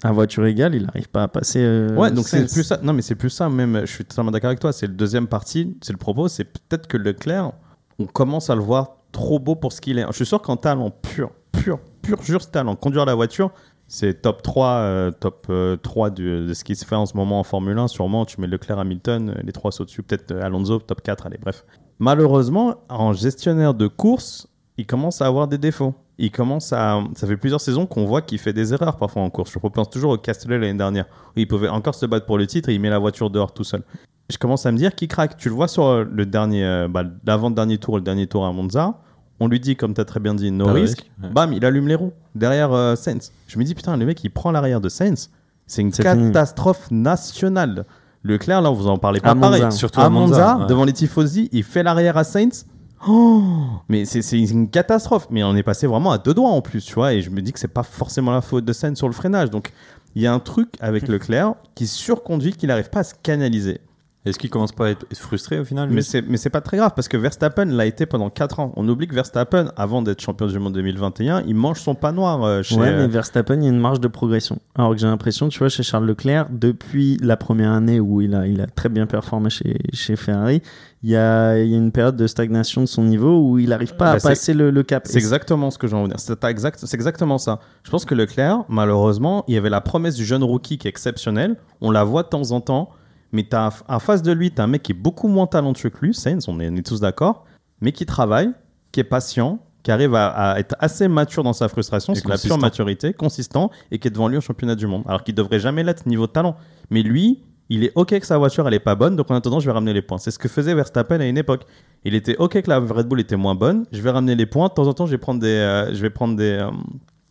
[0.04, 1.60] à voiture égale, il n'arrive pas à passer.
[1.62, 2.80] euh, Ouais, donc c'est plus ça.
[2.82, 3.82] Non, mais c'est plus ça même.
[3.82, 4.72] Je suis totalement d'accord avec toi.
[4.72, 5.76] C'est le deuxième parti.
[5.82, 6.30] C'est le propos.
[6.30, 7.52] C'est peut-être que Leclerc,
[8.00, 10.06] on commence à le voir trop beau pour ce qu'il est.
[10.08, 13.52] Je suis sûr qu'en talent pur, pur, pur, juste talent, conduire la voiture,
[13.94, 17.18] c'est top 3, euh, top euh, 3 de, de ce qui se fait en ce
[17.18, 17.90] moment en Formule 1.
[17.90, 20.02] Sûrement, tu mets Leclerc, Hamilton, euh, les trois sauts dessus.
[20.02, 21.26] Peut-être euh, Alonso, top 4.
[21.26, 21.66] Allez, bref.
[22.00, 25.94] Malheureusement, en gestionnaire de course, il commence à avoir des défauts.
[26.18, 27.04] Il commence à.
[27.16, 29.52] Ça fait plusieurs saisons qu'on voit qu'il fait des erreurs parfois en course.
[29.52, 32.48] Je repense toujours au Castellet l'année dernière, où il pouvait encore se battre pour le
[32.48, 33.84] titre et il met la voiture dehors tout seul.
[34.30, 35.36] Je commence à me dire qu'il craque.
[35.36, 38.54] Tu le vois sur euh, le dernier, euh, bah, l'avant-dernier tour, le dernier tour à
[38.54, 39.02] Monza.
[39.44, 41.30] On lui dit, comme tu as très bien dit, no Pas risque, ouais.
[41.30, 43.32] Bam, il allume les roues derrière euh, Sainz.
[43.48, 45.32] Je me dis, putain, le mec, il prend l'arrière de Sainz.
[45.66, 46.28] C'est une C'est fini.
[46.32, 47.86] catastrophe nationale.
[48.24, 49.64] Leclerc, là, vous en parlez pas À pareil.
[49.64, 49.76] Monza.
[49.76, 50.68] Surtout à à Monza, Monza, ouais.
[50.68, 52.68] devant les tifosi, il fait l'arrière à Sainz.
[53.08, 53.42] Oh
[53.90, 55.26] mais c'est c'est une catastrophe.
[55.32, 57.14] Mais on est passé vraiment à deux doigts en plus, tu vois.
[57.14, 59.50] Et je me dis que c'est pas forcément la faute de Sainz sur le freinage.
[59.50, 59.72] Donc,
[60.14, 63.82] il y a un truc avec Leclerc qui surconduit qu'il n'arrive pas à se canaliser.
[64.24, 66.62] Est-ce qu'il commence pas à être frustré au final lui Mais c'est mais c'est pas
[66.62, 68.72] très grave parce que Verstappen l'a été pendant 4 ans.
[68.76, 72.44] On oublie que Verstappen, avant d'être champion du monde 2021, il mange son pain noir
[72.44, 72.76] euh, chez.
[72.76, 74.60] Ouais, mais Verstappen, il y a une marge de progression.
[74.76, 78.36] Alors que j'ai l'impression, tu vois, chez Charles Leclerc, depuis la première année où il
[78.36, 80.62] a, il a très bien performé chez, chez Ferrari,
[81.02, 83.70] il y, a, il y a une période de stagnation de son niveau où il
[83.70, 85.02] n'arrive pas Bah, à passer le, le cap.
[85.08, 86.20] C'est exactement ce que j'en veux dire.
[86.20, 87.60] C'est exact, c'est exactement ça.
[87.84, 90.92] Je pense que Leclerc, malheureusement, il y avait la promesse du jeune rookie qui est
[90.92, 91.56] exceptionnel.
[91.82, 92.92] On la voit de temps en temps,
[93.32, 95.90] mais t'as en face de lui, tu as un mec qui est beaucoup moins talentueux
[95.90, 97.46] que lui, Sainz, on est, on est tous d'accord,
[97.80, 98.52] mais qui travaille,
[98.92, 102.38] qui est patient, qui arrive à, à être assez mature dans sa frustration, c'est la
[102.38, 105.04] pure maturité, consistant, et qui est devant lui au championnat du monde.
[105.08, 106.56] Alors qu'il devrait jamais l'être niveau talent.
[106.92, 107.40] Mais lui,
[107.70, 109.72] il est OK que sa voiture, elle est pas bonne, donc en attendant, je vais
[109.72, 110.18] ramener les points.
[110.18, 111.64] C'est ce que faisait Verstappen à une époque.
[112.04, 114.68] Il était OK que la Red Bull était moins bonne, je vais ramener les points,
[114.68, 115.48] de temps en temps, je vais prendre des...
[115.48, 116.70] euh, je vais prendre des euh,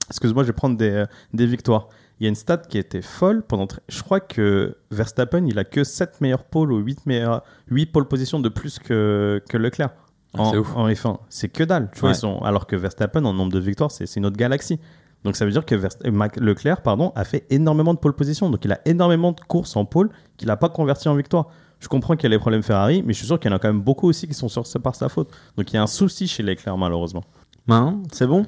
[0.08, 1.88] excuse-moi, je vais prendre des, euh, des victoires.
[2.20, 3.66] Il y a une stat qui était folle pendant.
[3.88, 8.06] Je crois que Verstappen, il a que 7 meilleurs pôles ou 8, meilleurs, 8 pôles
[8.08, 9.90] position de plus que, que Leclerc.
[10.34, 10.76] Ah, En, c'est ouf.
[10.76, 11.90] en F1, c'est que dalle.
[11.94, 12.14] Tu vois, Ouais.
[12.14, 14.78] ils sont, alors que Verstappen, en nombre de victoires, c'est c'est une autre galaxie.
[15.24, 18.48] Donc ça veut dire que Verst- euh, Leclerc pardon, a fait énormément de pole position.
[18.50, 21.48] Donc il a énormément de courses en pôle qu'il n'a pas converti en victoire.
[21.80, 23.56] Je comprends qu'il y a les problèmes Ferrari, mais je suis sûr qu'il y en
[23.56, 25.30] a quand même beaucoup aussi qui sont sur par sa faute.
[25.56, 27.24] Donc il y a un souci chez Leclerc, malheureusement.
[27.68, 28.44] Hein, c'est bon.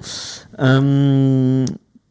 [0.61, 1.65] Euh,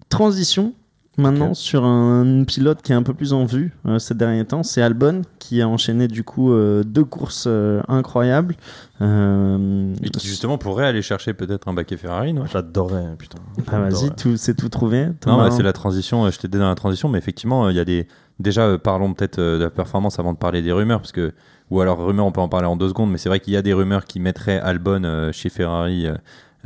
[0.10, 0.74] transition
[1.18, 4.64] maintenant sur un pilote qui est un peu plus en vue euh, ces derniers temps.
[4.64, 8.56] C'est Albon qui a enchaîné du coup euh, deux courses euh, incroyables.
[9.02, 12.46] Euh, Et qui justement pourrait aller chercher peut-être un baquet Ferrari, non?
[12.46, 13.40] J'adorais, putain.
[13.72, 15.08] ah, vas-y, tout, c'est tout trouvé.
[15.26, 16.26] Non, ouais, c'est la transition.
[16.26, 18.08] euh, Je t'aidais dans la transition, mais effectivement, euh, il y a des.
[18.40, 21.32] Déjà, euh, parlons peut-être euh, de la performance avant de parler des rumeurs, parce que
[21.70, 23.58] ou alors rumeurs, on peut en parler en deux secondes, mais c'est vrai qu'il y
[23.58, 26.16] a des rumeurs qui mettraient Albon euh, chez Ferrari euh,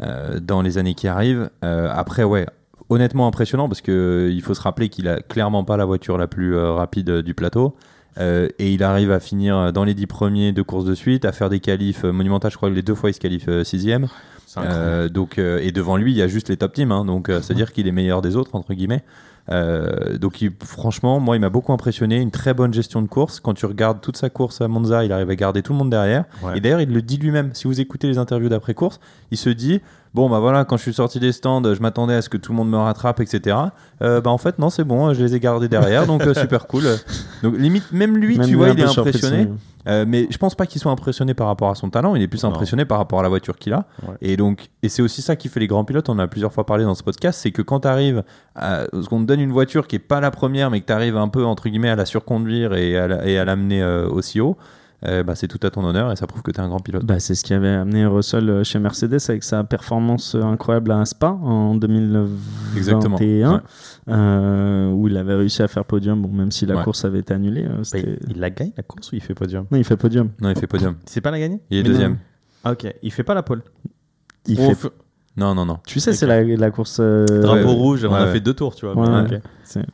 [0.01, 1.49] euh, dans les années qui arrivent.
[1.63, 2.45] Euh, après, ouais,
[2.89, 6.17] honnêtement impressionnant, parce que euh, il faut se rappeler qu'il a clairement pas la voiture
[6.17, 7.75] la plus euh, rapide euh, du plateau.
[8.17, 11.31] Euh, et il arrive à finir dans les dix premiers de courses de suite, à
[11.33, 12.51] faire des qualifs monumentales.
[12.51, 14.07] Je crois que les deux fois il se qualifie euh, sixième.
[14.45, 14.85] C'est incroyable.
[14.89, 16.91] Euh, donc, euh, et devant lui, il y a juste les top teams.
[16.93, 19.03] hein, donc, c'est-à-dire qu'il est meilleur des autres, entre guillemets.
[20.19, 22.21] Donc, il- franchement, moi, il m'a beaucoup impressionné.
[22.21, 23.39] Une très bonne gestion de course.
[23.39, 25.89] Quand tu regardes toute sa course à Monza, il arrive à garder tout le monde
[25.89, 26.25] derrière.
[26.43, 26.57] Ouais.
[26.57, 27.49] Et d'ailleurs, il le dit lui-même.
[27.53, 28.99] Si vous écoutez les interviews d'après-course,
[29.31, 29.81] il se dit
[30.15, 32.54] Bon, bah voilà, quand je suis sorti des stands, je m'attendais à ce que tout
[32.54, 33.58] le monde me rattrape, etc.
[34.01, 36.08] Euh, bah, en fait, non, c'est bon, je les ai gardés derrière.
[36.08, 36.84] donc, euh, super cool.
[37.43, 39.49] Donc, limite, même lui, Même tu lui, vois, il est impressionné.
[39.88, 42.28] Euh, mais je pense pas qu'il soit impressionné par rapport à son talent, il est
[42.30, 42.49] plus Non.
[42.49, 43.86] impressionné par rapport à la voiture qu'il a.
[44.08, 44.15] Ouais.
[44.21, 46.08] Et donc, et c'est aussi ça qui fait les grands pilotes.
[46.10, 48.23] On en a plusieurs fois parlé dans ce podcast, c'est que quand tu arrives,
[48.56, 51.17] à, qu'on te donne une voiture qui est pas la première, mais que tu arrives
[51.17, 54.56] un peu entre guillemets à la surconduire et à, la- et à l'amener aussi haut,
[55.05, 56.79] euh, bah, c'est tout à ton honneur et ça prouve que tu es un grand
[56.79, 57.05] pilote.
[57.05, 60.91] Bah, c'est ce qui avait amené Russell euh, chez Mercedes avec sa performance euh, incroyable
[60.91, 63.17] à Spa en 2021, Exactement.
[63.17, 63.60] Ouais.
[64.10, 66.84] euh, où il avait réussi à faire podium, bon, même si la Ouais.
[66.84, 67.65] course avait été annulée.
[67.65, 69.65] euh, Bah, il, la gagne la course ou il fait podium?
[69.71, 70.29] Non, il fait podium.
[70.41, 70.95] Non, il fait podium.
[71.05, 72.17] C'est pas la gagner Il est Mais deuxième.
[72.63, 73.62] Ah, ok, il fait pas la pole.
[74.47, 74.75] Il On fait...
[74.75, 74.91] fait-
[75.38, 75.79] Non, non, non.
[75.86, 76.97] Tu sais, c'est la, la course.
[76.99, 77.73] euh, Drapeau ouais.
[77.73, 78.31] rouge, on Ouais, a ouais.
[78.31, 78.95] fait deux tours, tu vois.
[78.95, 79.38] Ouais, mais ouais.
[79.38, 79.41] ok.
[79.63, 79.86] c'est-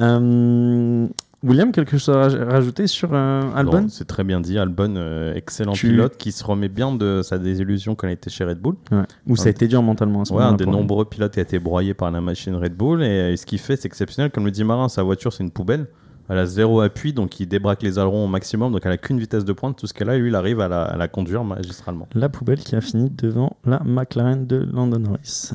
[0.00, 1.06] Euh,
[1.44, 4.58] William, quelque chose à raj- rajouter sur euh, Albon C'est très bien dit.
[4.58, 8.30] Albon, euh, excellent Tu- pilote qui se remet bien de sa désillusion quand il était
[8.30, 8.76] chez Red Bull.
[8.90, 9.02] Ouais.
[9.26, 11.38] Ou ça a été dur mentalement à ce Ouais, un moment-là des nombreux pilotes qui
[11.40, 13.02] a été broyé par la machine Red Bull.
[13.02, 14.30] Et, et ce qu'il fait, c'est exceptionnel.
[14.30, 15.86] Comme le dit Marin, sa voiture, c'est une poubelle.
[16.30, 18.72] Elle a zéro appui, donc il débraque les ailerons au maximum.
[18.72, 19.76] Donc elle a qu'une vitesse de pointe.
[19.76, 22.08] Tout ce qu'elle a, lui, il arrive à la, à la conduire magistralement.
[22.14, 25.50] La poubelle qui a fini devant la McLaren de Landon Norris.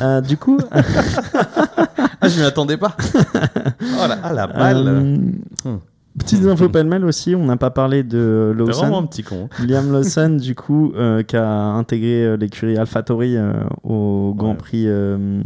[0.00, 0.58] Euh, du coup,
[2.26, 2.96] Ah, je m'y attendais pas.
[3.24, 4.84] oh la, ah, la balle.
[4.88, 5.16] euh,
[5.64, 5.78] Hmm.
[6.18, 7.34] petites infos pêle-mêle aussi.
[7.34, 9.06] On n'a pas parlé de C'est vraiment un Lawson.
[9.06, 9.48] petit con.
[9.66, 14.56] Liam Lawson, du coup, euh, qui a intégré euh, l'écurie AlphaTauri euh, au Grand Ouais.
[14.56, 15.42] Prix euh,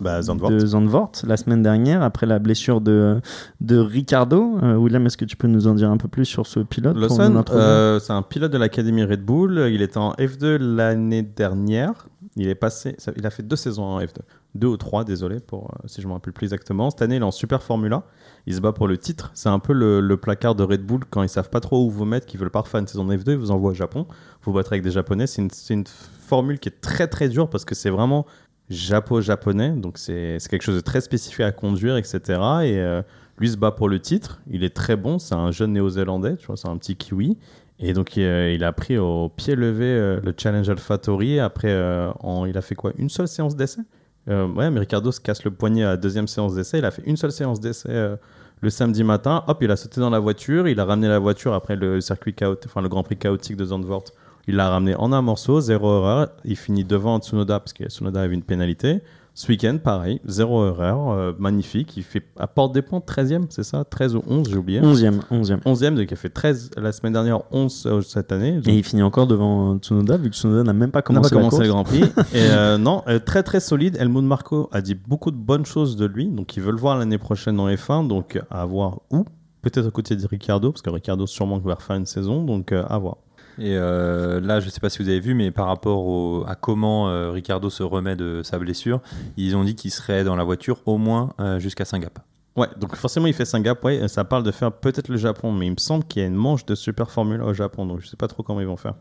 [0.00, 0.50] Bah, Zandvoort.
[0.50, 3.20] de Zandvoort la semaine dernière, après la blessure de,
[3.60, 4.58] de Ricardo.
[4.62, 6.92] Euh, William, est-ce que tu peux nous en dire un peu plus sur ce pilote
[6.94, 9.68] pour Lawson, euh, c'est un pilote de l'académie Red Bull.
[9.72, 12.06] Il était en F2 l'année dernière.
[12.36, 14.20] Il est passé, ça- il a fait deux saisons en F2,
[14.54, 16.90] deux ou trois, désolé pour euh, si je me rappelle plus exactement.
[16.90, 18.04] Cette année, il est en Super Formula.
[18.46, 19.30] Il se bat pour le titre.
[19.34, 22.04] C'est un peu le, placard de Red Bull quand ils savent pas trop où vous
[22.04, 24.06] mettre, qu'ils veulent pas refaire une saison de F2, ils vous envoient au Japon.
[24.42, 25.26] Vous battrez avec des Japonais.
[25.26, 28.26] C'est une, formule qui est très très dure parce que c'est vraiment
[28.68, 29.70] japo-japonais.
[29.70, 32.20] Donc c'est quelque chose de très spécifique à conduire, etc.
[32.64, 33.00] Et euh,
[33.38, 34.40] lui se bat pour le titre.
[34.50, 35.18] Il est très bon.
[35.18, 37.38] C'est un jeune néo-zélandais, tu vois, c'est un petit kiwi.
[37.78, 41.38] Et donc, il, euh, a pris au pied levé le challenge AlphaTauri.
[41.40, 42.92] Après, il a fait quoi?
[42.98, 43.82] Une seule séance d'essai?
[44.28, 46.78] Ouais, mais Ricardo se casse le poignet à la deuxième séance d'essai.
[46.78, 48.16] Il a fait une seule séance d'essai euh,
[48.60, 49.42] le samedi matin.
[49.46, 50.68] Hop, il a sauté dans la voiture.
[50.68, 53.64] Il a ramené la voiture après le circuit chaotique, enfin le Grand Prix chaotique de
[53.64, 54.04] Zandvoort.
[54.46, 56.28] Il l'a ramené en un morceau, zéro erreur.
[56.44, 59.00] Il finit devant Tsunoda parce que Tsunoda avait une pénalité.
[59.38, 61.96] Ce week-end, pareil, zéro erreur, euh, magnifique.
[61.96, 63.84] Il fait à porte des ponts 13e, c'est ça?
[63.84, 64.80] 13 ou 11, j'ai oublié.
[64.80, 65.62] 11e, 11e.
[65.62, 68.56] 11e, donc il a fait 13 la semaine dernière, 11 euh, cette année.
[68.56, 71.30] Donc, Et il finit encore devant euh, Tsunoda, vu que Tsunoda n'a même pas commencé,
[71.30, 71.68] pas commencé le.
[71.68, 72.02] Grand Prix.
[72.34, 73.96] et non, très très solide.
[74.00, 76.98] Helmut Marco a dit beaucoup de bonnes choses de lui, donc il veut le voir
[76.98, 79.24] l'année prochaine en F1, donc à voir où.
[79.62, 82.98] Peut-être à côté de Ricardo, parce que Ricardo sûrement va refaire une saison, donc à
[82.98, 83.18] voir.
[83.58, 86.44] Et euh, là, je ne sais pas si vous avez vu, mais par rapport au-
[86.46, 89.00] à comment euh, Ricardo se remet de sa blessure,
[89.36, 92.24] ils ont dit qu'il serait dans la voiture au moins euh, jusqu'à Singapour.
[92.56, 95.66] Ouais, donc forcément il fait Singapour, ouais, ça parle de faire peut-être le Japon, mais
[95.66, 98.08] il me semble qu'il y a une manche de Super Formula au Japon, donc je
[98.08, 98.94] sais pas trop comment ils vont faire.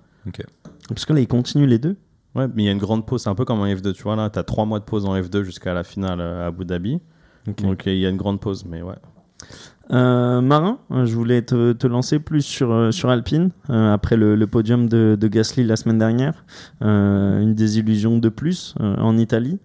[0.90, 1.96] Parce que là, ils continuent les deux.
[2.36, 4.04] Ouais, mais il y a une grande pause, c'est un peu comme en F2, tu
[4.04, 6.66] vois, là, tu as trois mois de pause en F2 jusqu'à la finale à Abu
[6.66, 7.00] Dhabi.
[7.48, 7.62] Ok.
[7.64, 8.96] Donc il y a une grande pause, mais ouais.
[9.92, 14.46] Euh, Marin, je voulais te, te lancer plus sur, euh, sur Alpine, euh, après le,
[14.48, 16.46] podium de, Gasly la semaine dernière.
[16.82, 19.60] Euh, une désillusion de plus en Italie.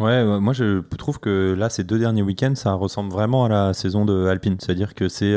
[0.00, 3.74] Ouais, moi je trouve que là, ces deux derniers week-ends, ça ressemble vraiment à la
[3.74, 4.56] saison de Alpine.
[4.58, 5.34] C'est-à-dire que c'est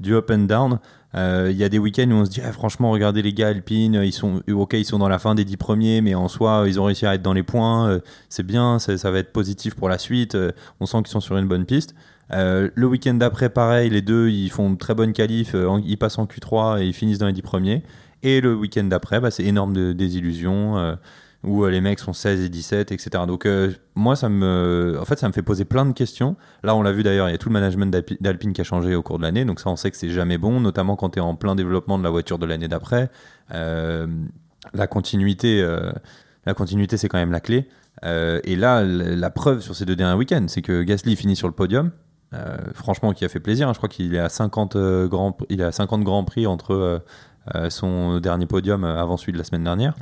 [0.00, 0.78] du up and down.
[1.14, 4.00] Il y a des week-ends où on se dit, Ah, franchement, regardez les gars Alpine,
[4.02, 6.80] ils sont, ok, ils sont dans la fin des 10 premiers, mais en soi, ils
[6.80, 8.00] ont réussi à être dans les points.
[8.30, 10.36] c'est bien, ça, va être positif pour la suite.
[10.80, 11.94] on sent qu'ils sont sur une bonne piste.
[12.32, 15.96] Euh, le week-end d'après, pareil, les deux, ils font une très bonne qualif, euh, ils
[15.96, 17.82] passent en Q3 et ils finissent dans les 10 premiers.
[18.22, 20.78] Et le week-end d'après, bah, c'est énorme de désillusion.
[20.78, 20.94] euh,
[21.42, 23.24] où les mecs sont 16 et 17, etc.
[23.26, 23.48] Donc
[23.94, 26.36] moi, ça me, en fait, ça me fait poser plein de questions.
[26.62, 28.64] Là, on l'a vu d'ailleurs, il y a tout le management d'Alpi- d'Alpine qui a
[28.64, 31.08] changé au cours de l'année, donc ça, on sait que c'est jamais bon, notamment quand
[31.08, 33.08] tu es en plein développement de la voiture de l'année d'après.
[34.74, 35.66] La continuité,
[36.44, 37.68] la continuité, c'est quand même la clé.
[38.02, 41.54] Et là, la preuve sur ces deux derniers week-ends, c'est que Gasly finit sur le
[41.54, 41.90] podium.
[42.32, 43.68] Euh, franchement, qui a fait plaisir.
[43.68, 43.72] hein.
[43.72, 46.72] Je crois qu'il est à 50 euh, grands, il est à 50 grands prix entre
[46.74, 46.98] euh,
[47.56, 49.94] euh, son dernier podium avant celui de la semaine dernière.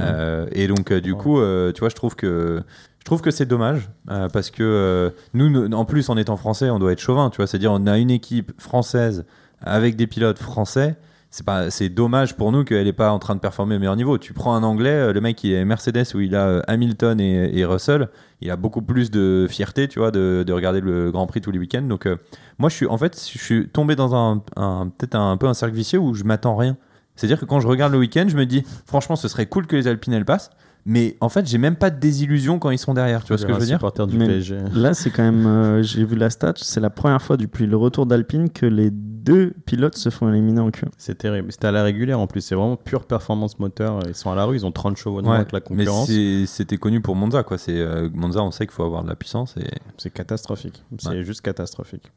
[0.00, 2.62] Euh, et donc, euh, du coup, euh, tu vois, je trouve que
[3.00, 6.36] je trouve que c'est dommage euh, parce que euh, nous, nous- en plus, en étant
[6.36, 7.30] français, on doit être chauvin.
[7.30, 9.24] Tu vois, c'est-à-dire, on a une équipe française
[9.60, 10.94] avec des pilotes français.
[11.34, 13.96] C'est pas, c'est dommage pour nous qu'elle n'est pas en train de performer au meilleur
[13.96, 14.18] niveau.
[14.18, 17.18] Tu prends un anglais, euh, le mec qui est Mercedes où il a euh, Hamilton
[17.20, 18.10] et, Russell,
[18.42, 21.50] il a beaucoup plus de fierté, tu vois, de, de regarder le Grand Prix tous
[21.50, 21.80] les week-ends.
[21.88, 22.16] Donc, euh,
[22.58, 25.54] moi, je suis, en fait, je suis tombé dans un, un- peut-être un, peu un
[25.54, 26.76] cercle vicieux où je m'attends rien.
[27.16, 29.74] C'est-à-dire que quand je regarde le week-end, je me dis, franchement, ce serait cool que
[29.74, 30.50] les Alpines elles passent.
[30.84, 33.22] Mais en fait, j'ai même pas de désillusion quand ils sont derrière.
[33.22, 34.58] Tu vois ce que je veux dire supporter du Mais- PSG.
[34.74, 35.46] Là, c'est quand même.
[35.46, 38.90] euh, J'ai vu la stat, c'est la première fois depuis le retour d'Alpine que les
[38.90, 40.88] deux pilotes se font éliminer en Q1.
[40.98, 41.52] C'est terrible.
[41.52, 42.40] C'était à la régulière en plus.
[42.40, 44.00] C'est vraiment pure performance moteur.
[44.08, 44.56] Ils sont à la rue.
[44.56, 46.08] Ils ont 30 chevaux de moins Ouais, que la mais concurrence.
[46.08, 47.58] c'est- c'était connu pour Monza, quoi.
[47.58, 49.68] C'est euh, Monza, on sait qu'il faut avoir de la puissance et
[49.98, 50.82] C'est catastrophique.
[50.98, 51.24] C'est Ouais.
[51.24, 52.10] juste catastrophique.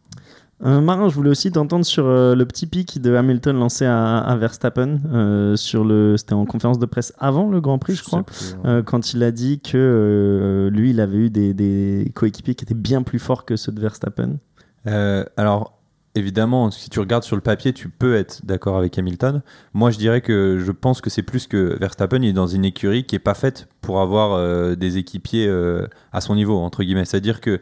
[0.63, 4.17] Euh, Marin, je voulais aussi t'entendre sur euh, le petit pic de Hamilton lancé à,
[4.19, 4.99] à Verstappen.
[5.11, 8.23] euh, sur le, C'était en conférence de presse avant le Grand Prix, je, crois.
[8.23, 8.55] plus.
[8.85, 13.03] quand il a dit que lui, il avait eu des, des coéquipiers qui étaient bien
[13.03, 14.37] plus forts que ceux de Verstappen.
[14.85, 15.75] Alors,
[16.15, 19.41] évidemment, si tu regardes sur le papier, tu peux être d'accord avec Hamilton.
[19.73, 22.65] Moi, je dirais que je pense que c'est plus que Verstappen, il est dans une
[22.65, 26.83] écurie qui est pas faite pour avoir euh, des équipiers euh, à son niveau, entre
[26.83, 27.05] guillemets.
[27.05, 27.61] C'est-à-dire que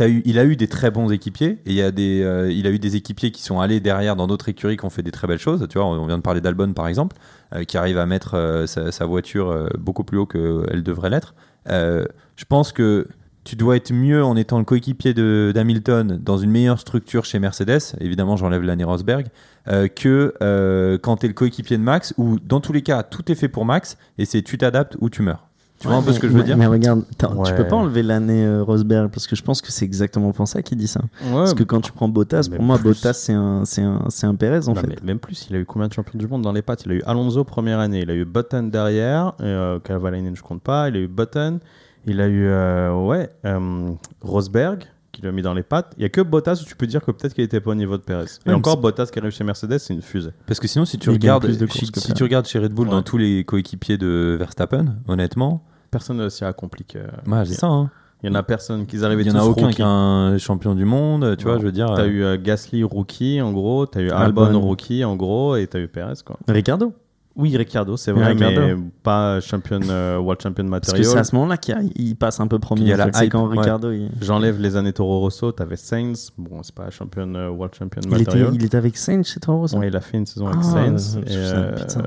[0.00, 3.30] il a eu des très bons équipiers et il, y euh, a eu des équipiers
[3.30, 5.66] qui sont allés derrière dans d'autres écuries qui ont fait des très belles choses.
[5.68, 7.16] Tu vois, on vient de parler d'Albon par exemple,
[7.54, 11.34] euh, qui arrive à mettre euh, sa, voiture beaucoup plus haut qu'elle devrait l'être.
[11.66, 13.08] Je pense que
[13.44, 17.38] tu dois être mieux en étant le coéquipier de- d'Hamilton dans une meilleure structure chez
[17.38, 19.28] Mercedes, évidemment j'enlève l'année Rosberg,
[19.66, 23.34] que quand tu es le coéquipier de Max, où dans tous les cas tout est
[23.34, 25.47] fait pour Max, et c'est tu t'adaptes ou tu meurs.
[25.80, 27.56] Tu vois un peu ce que je veux mais, dire Mais regarde, attends, tu Ouais.
[27.56, 30.60] peux pas enlever l'année euh, Rosberg parce que je pense que c'est exactement pour ça
[30.62, 31.00] qu'il dit ça.
[31.30, 32.88] parce que quand tu prends Bottas, pour moi, plus.
[32.88, 34.88] Bottas c'est un, c'est un, c'est un Perez en Non, fait.
[34.88, 36.84] mais même plus, il a eu combien de champions du monde dans les pattes?
[36.86, 40.62] Il a eu Alonso première année, il a eu Button derrière, euh, Kovalainen je compte
[40.62, 41.60] pas, il a eu Button,
[42.06, 43.90] il a eu euh, ouais, euh,
[44.22, 44.82] Rosberg
[45.18, 45.92] qui l'a mis dans les pattes.
[45.96, 47.74] Il y a que Bottas où tu peux dire que peut-être qu'il était pas au
[47.74, 48.26] niveau de Perez.
[48.46, 50.30] Et encore Bottas qui arrive chez Mercedes, c'est une fusée.
[50.46, 52.92] Parce que sinon, si tu regardes, si, tu regardes chez Red Bull Ouais.
[52.94, 56.98] dans tous les coéquipiers de Verstappen, honnêtement, Personne ne aussi accompli que.
[56.98, 57.66] ouais, c'est ça.
[57.66, 57.90] hein.
[58.22, 60.36] Il y en a personne qui arrivaient Il y en a aucun qui est un
[60.38, 61.86] champion du monde, tu vois, je veux dire.
[61.94, 64.60] T'as euh, eu euh, Gasly rookie en gros, t'as eu Albon, Albon.
[64.60, 66.36] rookie en gros, et t'as eu Perez quoi.
[66.48, 66.92] Ricardo
[67.38, 68.60] Oui, Ricardo, c'est Oui, vrai, Ricciardo.
[68.60, 71.04] mais pas champion, euh, World Champion Parce que Material.
[71.12, 72.80] c'est à ce moment-là qu'il passe un peu premier.
[72.82, 73.58] Il y a la hype, quand ouais.
[73.58, 74.10] Ricardo, il...
[74.20, 78.50] J'enlève les années Toro Rosso, t'avais Sainz, bon, c'est pas champion, euh, World Champion Material.
[78.54, 79.80] il était avec Sainz chez Toro Rosso.
[79.82, 81.16] Il a fait une saison avec Ah, Sainz.
[81.28, 82.02] euh, euh,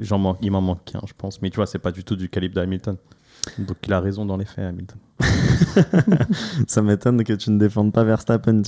[0.00, 1.40] j'en manque, il m'en manque qu'un, je pense.
[1.42, 2.96] Mais tu vois, c'est pas du tout du calibre d'Hamilton.
[3.58, 4.98] Donc il a raison dans les faits, Hamilton.
[6.66, 8.62] Ça m'étonne que tu ne défendes pas Verstappen.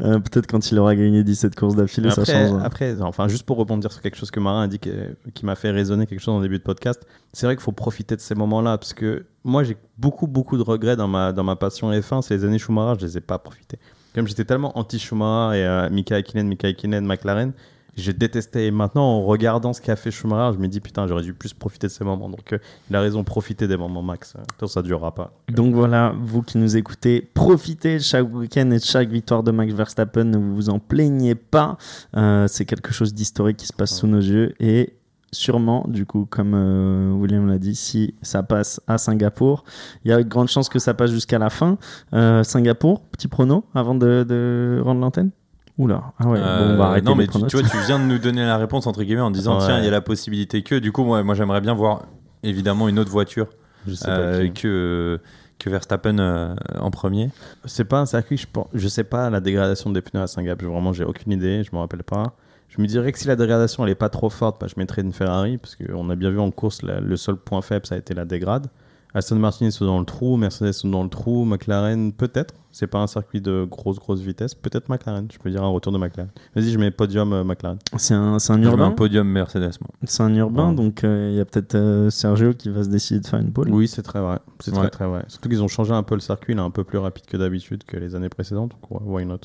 [0.00, 2.60] Euh, Peut-être quand il aura gagné 17 courses d'affilée, ça change.
[2.64, 5.54] après, enfin, juste pour rebondir sur quelque chose que Marin a dit que- qui m'a
[5.54, 8.34] fait résonner quelque chose en début de podcast, c'est vrai qu'il faut profiter de ces
[8.34, 12.22] moments-là parce que moi j'ai beaucoup beaucoup de regrets dans ma dans ma passion F1,
[12.22, 13.78] c'est les années Schumacher, je les ai pas profité.
[14.14, 17.52] Comme j'étais tellement anti Schumacher et euh, Mika Hakkinen, Mika Hakkinen, McLaren,
[17.96, 18.66] j'ai détesté.
[18.66, 21.52] Et maintenant, en regardant ce qu'a fait Schumacher, je me dis putain, j'aurais dû plus
[21.52, 22.28] profiter de ces moments.
[22.28, 22.58] Donc, euh,
[22.90, 24.36] il a raison, profitez des moments, Max.
[24.58, 25.32] Sinon, ça durera pas.
[25.48, 29.50] Donc voilà, vous qui nous écoutez, profitez de chaque week-end et de chaque victoire de
[29.50, 31.76] Max Verstappen, ne vous en plaignez pas.
[32.16, 34.94] Euh, c'est quelque chose d'historique qui se passe sous nos yeux et
[35.34, 39.64] sûrement, du coup, comme euh, William l'a dit, si ça passe à Singapour,
[40.04, 41.76] il y a de grandes chances que ça passe jusqu'à la fin.
[42.14, 45.30] Euh, Singapour, petit prono avant de rendre l'antenne?
[45.76, 48.04] Oula, ah ouais, bon, on va Euh, arrêter non, mais tu, vois, tu viens de
[48.04, 49.66] nous donner la réponse entre guillemets en disant Ouais.
[49.66, 50.76] tiens, il y a la possibilité que.
[50.76, 52.04] Du coup, moi, moi j'aimerais bien voir
[52.44, 53.48] évidemment une autre voiture
[53.86, 54.62] Je sais euh, pas qui.
[54.62, 55.20] que,
[55.58, 57.30] que Verstappen euh, en premier.
[57.64, 60.70] C'est pas un circuit, je, pense, je sais pas la dégradation des pneus à Singapour.
[60.72, 62.34] Vraiment, j'ai aucune idée, je me rappelle pas.
[62.68, 65.02] Je me dirais que si la dégradation elle est pas trop forte, bah, je mettrais
[65.02, 67.94] une Ferrari parce qu'on a bien vu en course la- le seul point faible ça
[67.96, 68.68] a été la dégrade.
[69.12, 72.54] Aston Martin sont dans le trou, Mercedes sont dans le trou, McLaren peut-être.
[72.76, 75.28] C'est pas un circuit de grosse grosse vitesse, peut-être McLaren.
[75.32, 76.28] Je peux dire un retour de McLaren.
[76.56, 77.78] Vas-y, je mets podium euh, McLaren.
[77.96, 79.70] C'est un, c'est un Je mets un urbain, podium Mercedes.
[79.80, 79.90] moi.
[80.02, 80.74] c'est un urbain, Ouais.
[80.74, 83.52] donc euh, il y a peut-être euh, Sergio qui va se décider de faire une
[83.52, 83.70] pole.
[83.70, 84.40] Oui, c'est très vrai.
[84.58, 84.78] C'est Ouais.
[84.80, 85.24] très très vrai.
[85.28, 87.36] Surtout qu'ils ont changé un peu le circuit, il est un peu plus rapide que
[87.36, 88.72] d'habitude que les années précédentes.
[88.72, 89.38] Donc ouais, why not?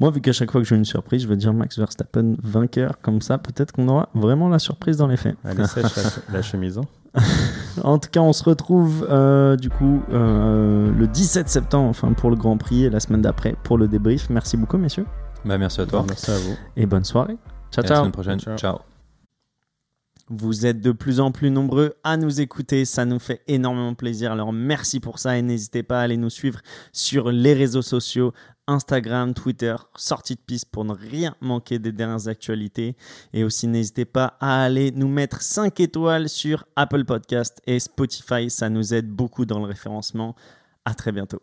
[0.00, 3.00] Moi, vu qu'à chaque fois que j'ai une surprise, je vais dire Max Verstappen vainqueur.
[3.02, 5.36] Comme ça, peut-être qu'on aura vraiment la surprise dans les faits.
[5.44, 6.02] Elle est sèche la,
[6.36, 6.78] la chemise.
[6.78, 6.84] hein.
[7.82, 12.28] En tout cas, on se retrouve euh, du coup euh, le 17 septembre, enfin pour
[12.28, 14.30] le Grand Prix et la semaine d'après pour le débrief.
[14.30, 15.06] Merci beaucoup, messieurs,
[15.44, 16.04] Bah, merci à toi.
[16.06, 16.56] Merci à vous.
[16.76, 17.36] et bonne soirée.
[17.72, 17.96] Ciao, Et à la ciao.
[17.98, 18.38] semaine prochaine.
[18.40, 18.56] Ciao.
[18.56, 18.78] ciao.
[20.28, 24.32] Vous êtes de plus en plus nombreux à nous écouter, ça nous fait énormément plaisir.
[24.32, 26.58] Alors merci pour ça et n'hésitez pas à aller nous suivre
[26.92, 28.32] sur les réseaux sociaux,
[28.66, 32.96] Instagram, Twitter, sortie de piste pour ne rien manquer des dernières actualités.
[33.32, 38.50] Et aussi n'hésitez pas à aller nous mettre 5 étoiles sur Apple Podcast et Spotify,
[38.50, 40.34] ça nous aide beaucoup dans le référencement.
[40.84, 41.40] À très bientôt.